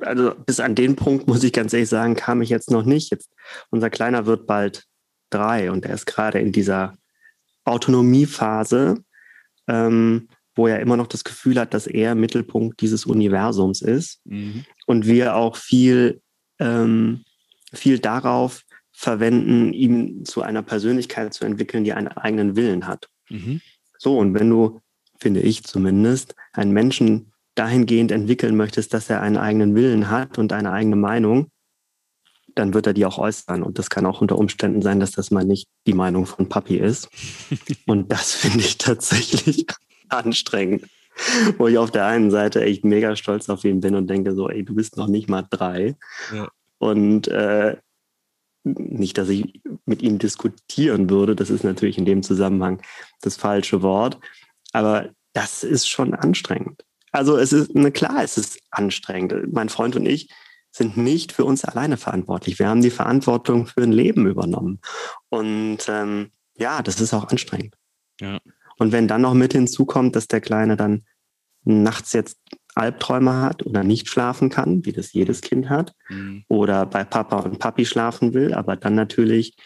also 0.00 0.34
bis 0.46 0.60
an 0.60 0.74
den 0.74 0.96
Punkt, 0.96 1.26
muss 1.26 1.42
ich 1.42 1.52
ganz 1.52 1.72
ehrlich 1.72 1.88
sagen, 1.88 2.14
kam 2.14 2.42
ich 2.42 2.48
jetzt 2.48 2.70
noch 2.70 2.84
nicht. 2.84 3.10
Jetzt, 3.10 3.30
unser 3.70 3.90
Kleiner 3.90 4.26
wird 4.26 4.46
bald 4.46 4.84
drei 5.30 5.70
und 5.70 5.84
er 5.84 5.94
ist 5.94 6.06
gerade 6.06 6.38
in 6.38 6.52
dieser 6.52 6.96
Autonomiephase, 7.64 9.02
ähm, 9.66 10.28
wo 10.54 10.66
er 10.66 10.80
immer 10.80 10.96
noch 10.96 11.06
das 11.06 11.24
Gefühl 11.24 11.58
hat, 11.58 11.74
dass 11.74 11.86
er 11.86 12.14
Mittelpunkt 12.14 12.80
dieses 12.80 13.06
Universums 13.06 13.82
ist 13.82 14.20
mhm. 14.24 14.64
und 14.86 15.06
wir 15.06 15.36
auch 15.36 15.56
viel, 15.56 16.20
ähm, 16.58 17.24
viel 17.72 17.98
darauf 17.98 18.64
verwenden, 18.92 19.72
ihn 19.72 20.24
zu 20.24 20.42
einer 20.42 20.62
Persönlichkeit 20.62 21.32
zu 21.32 21.44
entwickeln, 21.44 21.84
die 21.84 21.92
einen 21.92 22.08
eigenen 22.08 22.56
Willen 22.56 22.88
hat. 22.88 23.08
Mhm. 23.28 23.60
So, 23.98 24.18
und 24.18 24.34
wenn 24.34 24.50
du, 24.50 24.80
finde 25.20 25.40
ich 25.40 25.62
zumindest, 25.62 26.34
einen 26.52 26.72
Menschen 26.72 27.32
dahingehend 27.58 28.12
entwickeln 28.12 28.56
möchtest, 28.56 28.94
dass 28.94 29.10
er 29.10 29.20
einen 29.20 29.36
eigenen 29.36 29.74
Willen 29.74 30.10
hat 30.10 30.38
und 30.38 30.52
eine 30.52 30.72
eigene 30.72 30.96
Meinung, 30.96 31.50
dann 32.54 32.74
wird 32.74 32.86
er 32.86 32.92
die 32.92 33.04
auch 33.04 33.18
äußern. 33.18 33.62
Und 33.62 33.78
das 33.78 33.90
kann 33.90 34.06
auch 34.06 34.20
unter 34.20 34.38
Umständen 34.38 34.82
sein, 34.82 35.00
dass 35.00 35.12
das 35.12 35.30
mal 35.30 35.44
nicht 35.44 35.68
die 35.86 35.94
Meinung 35.94 36.26
von 36.26 36.48
Papi 36.48 36.76
ist. 36.76 37.08
und 37.86 38.12
das 38.12 38.34
finde 38.34 38.60
ich 38.60 38.78
tatsächlich 38.78 39.66
anstrengend. 40.08 40.86
Wo 41.56 41.66
ich 41.66 41.78
auf 41.78 41.90
der 41.90 42.06
einen 42.06 42.30
Seite 42.30 42.62
echt 42.62 42.84
mega 42.84 43.16
stolz 43.16 43.48
auf 43.48 43.64
ihn 43.64 43.80
bin 43.80 43.96
und 43.96 44.08
denke 44.08 44.34
so, 44.36 44.48
ey, 44.48 44.64
du 44.64 44.76
bist 44.76 44.96
noch 44.96 45.08
nicht 45.08 45.28
mal 45.28 45.44
drei. 45.50 45.96
Ja. 46.32 46.48
Und 46.78 47.26
äh, 47.26 47.76
nicht, 48.62 49.18
dass 49.18 49.28
ich 49.28 49.60
mit 49.84 50.02
ihm 50.02 50.18
diskutieren 50.18 51.10
würde, 51.10 51.34
das 51.34 51.50
ist 51.50 51.64
natürlich 51.64 51.98
in 51.98 52.04
dem 52.04 52.22
Zusammenhang 52.22 52.80
das 53.20 53.36
falsche 53.36 53.82
Wort, 53.82 54.18
aber 54.72 55.08
das 55.32 55.64
ist 55.64 55.88
schon 55.88 56.14
anstrengend. 56.14 56.84
Also 57.12 57.36
es 57.36 57.52
ist, 57.52 57.74
ne, 57.74 57.90
klar, 57.90 58.22
es 58.22 58.36
ist 58.36 58.58
anstrengend. 58.70 59.52
Mein 59.52 59.68
Freund 59.68 59.96
und 59.96 60.06
ich 60.06 60.28
sind 60.70 60.96
nicht 60.96 61.32
für 61.32 61.44
uns 61.44 61.64
alleine 61.64 61.96
verantwortlich. 61.96 62.58
Wir 62.58 62.68
haben 62.68 62.82
die 62.82 62.90
Verantwortung 62.90 63.66
für 63.66 63.82
ein 63.82 63.92
Leben 63.92 64.26
übernommen. 64.26 64.80
Und 65.28 65.78
ähm, 65.88 66.30
ja, 66.56 66.82
das 66.82 67.00
ist 67.00 67.14
auch 67.14 67.28
anstrengend. 67.28 67.74
Ja. 68.20 68.38
Und 68.78 68.92
wenn 68.92 69.08
dann 69.08 69.22
noch 69.22 69.34
mit 69.34 69.52
hinzukommt, 69.52 70.14
dass 70.14 70.28
der 70.28 70.40
Kleine 70.40 70.76
dann 70.76 71.04
nachts 71.64 72.12
jetzt 72.12 72.38
Albträume 72.74 73.40
hat 73.40 73.66
oder 73.66 73.82
nicht 73.82 74.08
schlafen 74.08 74.50
kann, 74.50 74.84
wie 74.84 74.92
das 74.92 75.12
jedes 75.12 75.40
Kind 75.40 75.68
hat, 75.68 75.94
mhm. 76.08 76.44
oder 76.48 76.86
bei 76.86 77.04
Papa 77.04 77.40
und 77.40 77.58
Papi 77.58 77.84
schlafen 77.84 78.34
will, 78.34 78.54
aber 78.54 78.76
dann 78.76 78.94
natürlich 78.94 79.56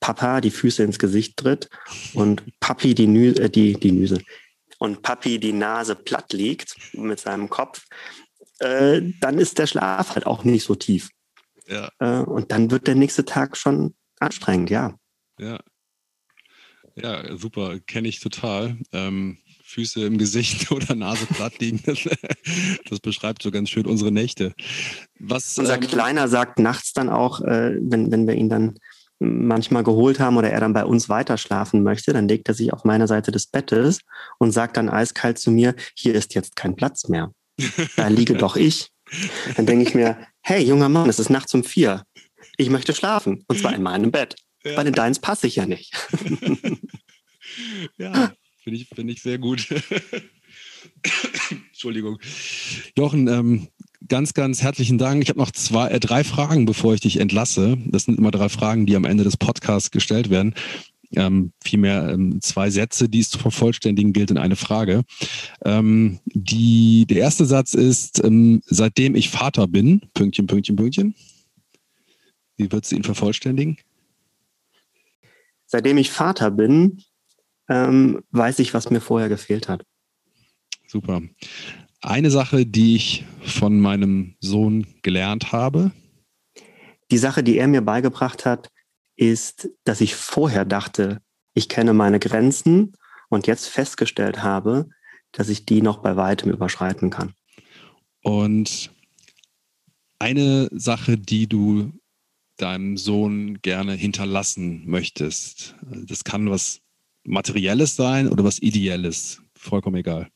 Papa 0.00 0.40
die 0.40 0.50
Füße 0.50 0.82
ins 0.82 0.98
Gesicht 0.98 1.36
tritt 1.38 1.70
und 2.14 2.44
Papi 2.60 2.94
die, 2.94 3.06
Nü 3.06 3.30
äh, 3.30 3.48
die, 3.48 3.74
die 3.74 3.92
Nüse, 3.92 4.20
und 4.78 5.02
Papi 5.02 5.38
die 5.38 5.52
Nase 5.52 5.94
platt 5.94 6.32
liegt 6.32 6.76
mit 6.94 7.20
seinem 7.20 7.48
Kopf, 7.48 7.86
äh, 8.58 9.02
dann 9.20 9.38
ist 9.38 9.58
der 9.58 9.66
Schlaf 9.66 10.14
halt 10.14 10.26
auch 10.26 10.44
nicht 10.44 10.64
so 10.64 10.74
tief. 10.74 11.10
Ja. 11.66 11.90
Äh, 11.98 12.22
und 12.22 12.52
dann 12.52 12.70
wird 12.70 12.86
der 12.86 12.94
nächste 12.94 13.24
Tag 13.24 13.56
schon 13.56 13.94
anstrengend, 14.18 14.70
ja. 14.70 14.94
Ja. 15.38 15.60
Ja, 16.94 17.36
super, 17.36 17.78
kenne 17.80 18.08
ich 18.08 18.20
total. 18.20 18.78
Ähm, 18.92 19.38
Füße 19.64 20.06
im 20.06 20.16
Gesicht 20.16 20.70
oder 20.72 20.94
Nase 20.94 21.26
platt 21.26 21.58
liegen, 21.58 21.82
das, 21.84 22.08
das, 22.88 23.00
beschreibt 23.00 23.42
so 23.42 23.50
ganz 23.50 23.68
schön 23.68 23.84
unsere 23.84 24.12
Nächte. 24.12 24.54
Was, 25.18 25.58
Unser 25.58 25.74
ähm, 25.74 25.80
Kleiner 25.80 26.28
sagt 26.28 26.58
nachts 26.58 26.92
dann 26.92 27.10
auch, 27.10 27.40
äh, 27.42 27.76
wenn, 27.80 28.10
wenn 28.10 28.26
wir 28.26 28.34
ihn 28.34 28.48
dann 28.48 28.78
manchmal 29.18 29.82
geholt 29.82 30.20
haben 30.20 30.36
oder 30.36 30.50
er 30.50 30.60
dann 30.60 30.72
bei 30.72 30.84
uns 30.84 31.08
weiter 31.08 31.38
schlafen 31.38 31.82
möchte, 31.82 32.12
dann 32.12 32.28
legt 32.28 32.48
er 32.48 32.54
sich 32.54 32.72
auf 32.72 32.84
meiner 32.84 33.06
Seite 33.06 33.32
des 33.32 33.46
Bettes 33.46 34.00
und 34.38 34.52
sagt 34.52 34.76
dann 34.76 34.88
eiskalt 34.88 35.38
zu 35.38 35.50
mir, 35.50 35.74
hier 35.94 36.14
ist 36.14 36.34
jetzt 36.34 36.56
kein 36.56 36.76
Platz 36.76 37.08
mehr. 37.08 37.32
Da 37.96 38.08
liege 38.08 38.34
doch 38.34 38.56
ich. 38.56 38.90
Dann 39.56 39.66
denke 39.66 39.88
ich 39.88 39.94
mir, 39.94 40.18
hey, 40.42 40.62
junger 40.62 40.88
Mann, 40.88 41.08
es 41.08 41.18
ist 41.18 41.30
nachts 41.30 41.54
um 41.54 41.64
vier. 41.64 42.04
Ich 42.56 42.70
möchte 42.70 42.94
schlafen. 42.94 43.44
Und 43.48 43.58
zwar 43.58 43.74
in 43.74 43.82
meinem 43.82 44.10
Bett. 44.10 44.36
Ja. 44.64 44.76
Bei 44.76 44.84
den 44.84 44.94
Deins 44.94 45.18
passe 45.18 45.46
ich 45.46 45.56
ja 45.56 45.66
nicht. 45.66 45.94
ja, 47.98 48.32
finde 48.62 48.80
ich, 48.80 48.88
find 48.88 49.10
ich 49.10 49.22
sehr 49.22 49.38
gut. 49.38 49.68
Entschuldigung. 51.68 52.18
Jochen, 52.96 53.28
ähm, 53.28 53.68
ganz, 54.08 54.34
ganz 54.34 54.62
herzlichen 54.62 54.98
Dank. 54.98 55.22
Ich 55.22 55.28
habe 55.28 55.38
noch 55.38 55.50
zwei, 55.50 55.88
äh, 55.88 56.00
drei 56.00 56.24
Fragen, 56.24 56.66
bevor 56.66 56.94
ich 56.94 57.00
dich 57.00 57.18
entlasse. 57.18 57.78
Das 57.86 58.04
sind 58.04 58.18
immer 58.18 58.30
drei 58.30 58.48
Fragen, 58.48 58.86
die 58.86 58.96
am 58.96 59.04
Ende 59.04 59.24
des 59.24 59.36
Podcasts 59.36 59.90
gestellt 59.90 60.30
werden. 60.30 60.54
Ähm, 61.14 61.52
vielmehr 61.62 62.08
ähm, 62.10 62.40
zwei 62.40 62.68
Sätze, 62.70 63.08
die 63.08 63.20
es 63.20 63.30
zu 63.30 63.38
vervollständigen 63.38 64.12
gilt 64.12 64.30
in 64.30 64.38
eine 64.38 64.56
Frage. 64.56 65.04
Ähm, 65.64 66.18
die, 66.26 67.06
der 67.08 67.18
erste 67.18 67.44
Satz 67.44 67.74
ist, 67.74 68.22
ähm, 68.24 68.60
seitdem 68.66 69.14
ich 69.14 69.30
Vater 69.30 69.68
bin, 69.68 70.02
Pünktchen, 70.14 70.46
Pünktchen, 70.46 70.76
Pünktchen. 70.76 71.14
Wie 72.56 72.72
würdest 72.72 72.92
du 72.92 72.96
ihn 72.96 73.04
vervollständigen? 73.04 73.76
Seitdem 75.66 75.98
ich 75.98 76.10
Vater 76.10 76.50
bin, 76.50 77.02
ähm, 77.68 78.22
weiß 78.30 78.58
ich, 78.60 78.74
was 78.74 78.90
mir 78.90 79.00
vorher 79.00 79.28
gefehlt 79.28 79.68
hat. 79.68 79.84
Super. 80.86 81.22
Eine 82.06 82.30
Sache, 82.30 82.66
die 82.66 82.94
ich 82.94 83.24
von 83.40 83.80
meinem 83.80 84.36
Sohn 84.38 84.86
gelernt 85.02 85.50
habe. 85.50 85.90
Die 87.10 87.18
Sache, 87.18 87.42
die 87.42 87.58
er 87.58 87.66
mir 87.66 87.80
beigebracht 87.80 88.46
hat, 88.46 88.70
ist, 89.16 89.70
dass 89.82 90.00
ich 90.00 90.14
vorher 90.14 90.64
dachte, 90.64 91.20
ich 91.52 91.68
kenne 91.68 91.94
meine 91.94 92.20
Grenzen 92.20 92.92
und 93.28 93.48
jetzt 93.48 93.66
festgestellt 93.66 94.44
habe, 94.44 94.88
dass 95.32 95.48
ich 95.48 95.66
die 95.66 95.82
noch 95.82 95.98
bei 95.98 96.14
weitem 96.14 96.52
überschreiten 96.52 97.10
kann. 97.10 97.34
Und 98.22 98.92
eine 100.20 100.68
Sache, 100.70 101.18
die 101.18 101.48
du 101.48 101.92
deinem 102.56 102.96
Sohn 102.98 103.60
gerne 103.62 103.94
hinterlassen 103.94 104.84
möchtest, 104.86 105.74
das 105.82 106.22
kann 106.22 106.50
was 106.50 106.82
Materielles 107.24 107.96
sein 107.96 108.28
oder 108.28 108.44
was 108.44 108.62
Ideelles, 108.62 109.42
vollkommen 109.56 109.96
egal. 109.96 110.30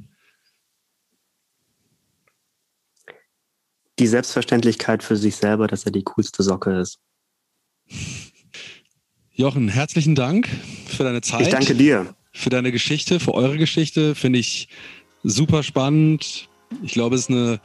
Die 4.01 4.07
Selbstverständlichkeit 4.07 5.03
für 5.03 5.15
sich 5.15 5.37
selber, 5.37 5.67
dass 5.67 5.85
er 5.85 5.93
die 5.93 6.03
coolste 6.03 6.43
Socke 6.43 6.81
ist. 6.81 6.99
Jochen, 9.31 9.69
herzlichen 9.69 10.15
Dank 10.15 10.49
für 10.87 11.05
deine 11.05 11.21
Zeit. 11.21 11.43
Ich 11.43 11.49
danke 11.49 11.75
dir. 11.75 12.15
Für 12.33 12.49
deine 12.49 12.73
Geschichte, 12.73 13.21
für 13.21 13.35
eure 13.35 13.59
Geschichte. 13.59 14.15
Finde 14.15 14.39
ich 14.39 14.69
super 15.23 15.63
spannend. 15.63 16.49
Ich 16.83 16.93
glaube, 16.93 17.15
es 17.15 17.23
ist 17.23 17.31
eine 17.31 17.61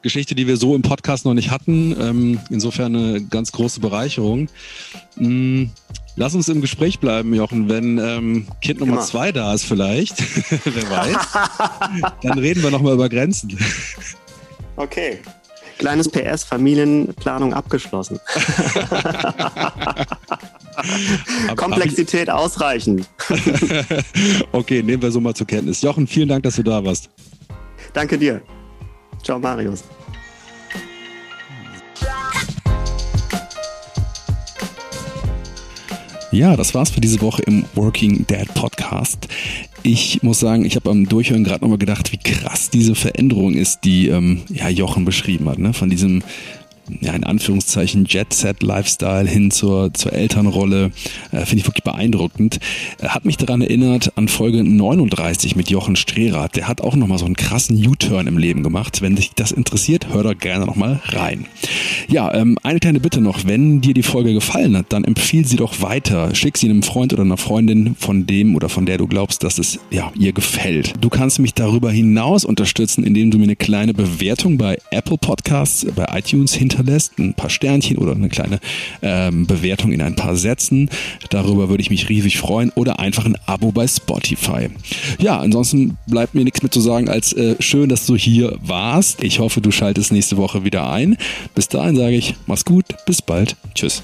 Geschichte, 0.00 0.34
die 0.34 0.46
wir 0.46 0.56
so 0.56 0.74
im 0.74 0.80
Podcast 0.80 1.26
noch 1.26 1.34
nicht 1.34 1.50
hatten. 1.50 1.94
Ähm, 2.00 2.40
insofern 2.48 2.96
eine 2.96 3.22
ganz 3.22 3.52
große 3.52 3.80
Bereicherung. 3.80 4.48
Mm, 5.16 5.64
lass 6.16 6.34
uns 6.34 6.48
im 6.48 6.62
Gespräch 6.62 7.00
bleiben, 7.00 7.34
Jochen. 7.34 7.68
Wenn 7.68 7.98
ähm, 7.98 8.48
Kind 8.62 8.80
Nummer 8.80 8.94
Immer. 8.94 9.02
zwei 9.02 9.30
da 9.30 9.52
ist, 9.52 9.64
vielleicht, 9.64 10.16
wer 10.64 10.90
weiß, 10.90 12.12
dann 12.22 12.38
reden 12.38 12.62
wir 12.62 12.70
nochmal 12.70 12.94
über 12.94 13.10
Grenzen. 13.10 13.58
Okay. 14.76 15.18
Kleines 15.78 16.08
PS, 16.08 16.44
Familienplanung 16.44 17.52
abgeschlossen. 17.52 18.18
Komplexität 21.56 22.30
ausreichend. 22.30 23.08
okay, 24.52 24.82
nehmen 24.82 25.02
wir 25.02 25.10
so 25.10 25.20
mal 25.20 25.34
zur 25.34 25.46
Kenntnis. 25.46 25.82
Jochen, 25.82 26.06
vielen 26.06 26.28
Dank, 26.28 26.44
dass 26.44 26.56
du 26.56 26.62
da 26.62 26.82
warst. 26.84 27.10
Danke 27.92 28.16
dir. 28.16 28.40
Ciao, 29.22 29.38
Marius. 29.38 29.84
Ja, 36.36 36.54
das 36.54 36.74
war's 36.74 36.90
für 36.90 37.00
diese 37.00 37.22
Woche 37.22 37.42
im 37.44 37.64
Working 37.76 38.26
Dad 38.26 38.52
Podcast. 38.52 39.26
Ich 39.82 40.22
muss 40.22 40.38
sagen, 40.38 40.66
ich 40.66 40.76
habe 40.76 40.90
am 40.90 41.08
Durchhören 41.08 41.44
gerade 41.44 41.64
nochmal 41.64 41.78
gedacht, 41.78 42.12
wie 42.12 42.18
krass 42.18 42.68
diese 42.68 42.94
Veränderung 42.94 43.54
ist, 43.54 43.84
die 43.84 44.08
ähm, 44.08 44.42
ja, 44.50 44.68
Jochen 44.68 45.06
beschrieben 45.06 45.48
hat. 45.48 45.58
Ne? 45.58 45.72
Von 45.72 45.88
diesem 45.88 46.22
ja, 47.00 47.12
in 47.12 47.24
Anführungszeichen 47.24 48.04
Jet-Set-Lifestyle 48.06 49.28
hin 49.28 49.50
zur, 49.50 49.92
zur 49.94 50.12
Elternrolle. 50.12 50.90
Äh, 51.32 51.44
Finde 51.44 51.58
ich 51.58 51.66
wirklich 51.66 51.84
beeindruckend. 51.84 52.60
Er 52.98 53.14
hat 53.14 53.24
mich 53.24 53.36
daran 53.36 53.62
erinnert 53.62 54.16
an 54.16 54.28
Folge 54.28 54.62
39 54.62 55.56
mit 55.56 55.70
Jochen 55.70 55.96
Strehrath. 55.96 56.56
Der 56.56 56.68
hat 56.68 56.80
auch 56.80 56.96
nochmal 56.96 57.18
so 57.18 57.26
einen 57.26 57.36
krassen 57.36 57.76
U-Turn 57.86 58.26
im 58.26 58.38
Leben 58.38 58.62
gemacht. 58.62 59.02
Wenn 59.02 59.16
dich 59.16 59.32
das 59.34 59.52
interessiert, 59.52 60.08
hör 60.12 60.22
da 60.22 60.34
gerne 60.34 60.66
nochmal 60.66 61.00
rein. 61.06 61.46
Ja, 62.08 62.32
ähm, 62.34 62.58
eine 62.62 62.78
kleine 62.78 63.00
Bitte 63.00 63.20
noch. 63.20 63.44
Wenn 63.44 63.80
dir 63.80 63.94
die 63.94 64.02
Folge 64.02 64.32
gefallen 64.32 64.76
hat, 64.76 64.92
dann 64.92 65.04
empfiehl 65.04 65.46
sie 65.46 65.56
doch 65.56 65.80
weiter. 65.82 66.34
Schick 66.34 66.56
sie 66.58 66.68
einem 66.68 66.82
Freund 66.82 67.12
oder 67.12 67.22
einer 67.22 67.36
Freundin 67.36 67.94
von 67.96 68.26
dem 68.26 68.54
oder 68.54 68.68
von 68.68 68.86
der 68.86 68.98
du 68.98 69.06
glaubst, 69.06 69.42
dass 69.42 69.58
es 69.58 69.78
ja, 69.90 70.12
ihr 70.18 70.32
gefällt. 70.32 70.94
Du 71.00 71.08
kannst 71.08 71.38
mich 71.38 71.54
darüber 71.54 71.90
hinaus 71.90 72.44
unterstützen, 72.44 73.04
indem 73.04 73.30
du 73.30 73.38
mir 73.38 73.44
eine 73.44 73.56
kleine 73.56 73.94
Bewertung 73.94 74.58
bei 74.58 74.78
Apple 74.90 75.18
Podcasts, 75.18 75.86
bei 75.94 76.06
iTunes 76.18 76.54
hinter 76.54 76.75
hinterlässt, 76.76 77.18
ein 77.18 77.34
paar 77.34 77.50
Sternchen 77.50 77.98
oder 77.98 78.12
eine 78.12 78.28
kleine 78.28 78.60
ähm, 79.02 79.46
Bewertung 79.46 79.92
in 79.92 80.02
ein 80.02 80.16
paar 80.16 80.36
Sätzen. 80.36 80.90
Darüber 81.30 81.68
würde 81.68 81.82
ich 81.82 81.90
mich 81.90 82.08
riesig 82.08 82.38
freuen 82.38 82.70
oder 82.74 82.98
einfach 82.98 83.24
ein 83.24 83.36
Abo 83.46 83.72
bei 83.72 83.86
Spotify. 83.86 84.68
Ja, 85.18 85.38
ansonsten 85.38 85.96
bleibt 86.06 86.34
mir 86.34 86.44
nichts 86.44 86.62
mehr 86.62 86.70
zu 86.70 86.80
sagen 86.80 87.08
als 87.08 87.32
äh, 87.32 87.56
schön, 87.60 87.88
dass 87.88 88.06
du 88.06 88.16
hier 88.16 88.58
warst. 88.62 89.22
Ich 89.22 89.38
hoffe, 89.38 89.60
du 89.60 89.70
schaltest 89.70 90.12
nächste 90.12 90.36
Woche 90.36 90.64
wieder 90.64 90.90
ein. 90.90 91.16
Bis 91.54 91.68
dahin 91.68 91.96
sage 91.96 92.16
ich, 92.16 92.34
mach's 92.46 92.64
gut, 92.64 92.84
bis 93.06 93.22
bald, 93.22 93.56
tschüss. 93.74 94.02